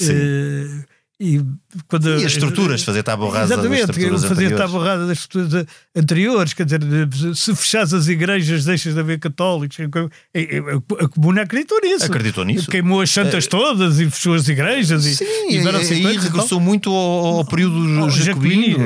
[0.00, 0.12] Sim.
[0.12, 0.84] Uh,
[1.22, 1.40] e,
[1.86, 5.66] quando, e as estruturas, fazer tábua rasa Exatamente, das estruturas fazer tábua rasa das estruturas
[5.94, 6.82] anteriores, quer dizer,
[7.36, 9.78] se fechares as igrejas, deixas de haver católicos.
[11.00, 12.06] A comuna acreditou nisso.
[12.06, 12.68] Acreditou nisso.
[12.68, 15.04] Queimou as santas todas e fechou as igrejas.
[15.04, 18.78] Sim, e, e, e regressou muito ao, ao período jacobino,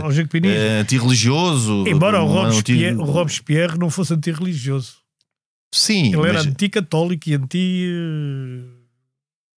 [0.00, 1.84] ao, ao eh, antirreligioso.
[1.88, 5.00] Embora o Robespierre, o Robespierre não fosse antirreligioso.
[5.74, 6.14] Sim.
[6.14, 7.34] Ele era anti-católico e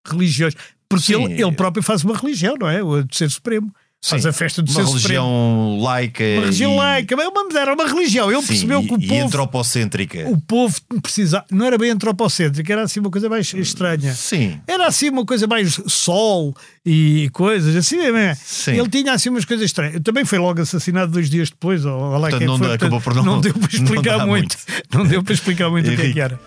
[0.06, 0.56] anti-religioso.
[0.88, 2.82] Porque ele, ele, próprio faz uma religião, não é?
[2.82, 3.72] O ser supremo.
[4.04, 4.28] Faz Sim.
[4.30, 4.90] a festa do Uma Supremo.
[4.98, 6.24] religião laica.
[6.24, 8.32] Uma religião e- laica, mas mas era uma religião.
[8.32, 10.28] Ele Sim, percebeu e, que o e povo, antropocêntrica.
[10.28, 11.44] o povo precisava.
[11.52, 14.12] Não era bem antropocêntrico, era assim uma coisa mais estranha.
[14.12, 14.60] Sim.
[14.66, 16.52] Era assim uma coisa mais sol
[16.84, 17.98] e coisas assim.
[18.00, 18.34] é?
[18.34, 18.72] Sim.
[18.72, 20.00] Ele tinha assim umas coisas estranhas.
[20.02, 21.84] Também foi logo assassinado dois dias depois.
[21.84, 24.26] Ou, ou lá Portanto, não foi, acabou por não- não deu para não explicar dá
[24.26, 24.56] muito.
[24.92, 26.40] Não deu para explicar muito o que é que era.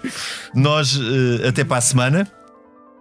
[0.53, 0.99] Nós,
[1.41, 2.27] eh, até para a semana.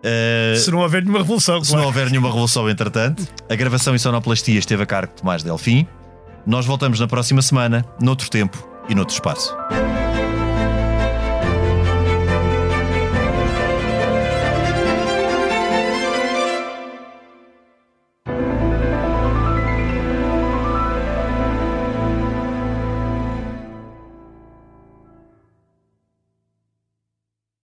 [0.04, 1.80] Eh, Se não houver nenhuma revolução, se claro.
[1.82, 5.86] não houver nenhuma revolução entretanto, a gravação e sonoplastia esteve a cargo de Tomás Delfim.
[6.46, 9.56] Nós voltamos na próxima semana, noutro tempo e noutro espaço.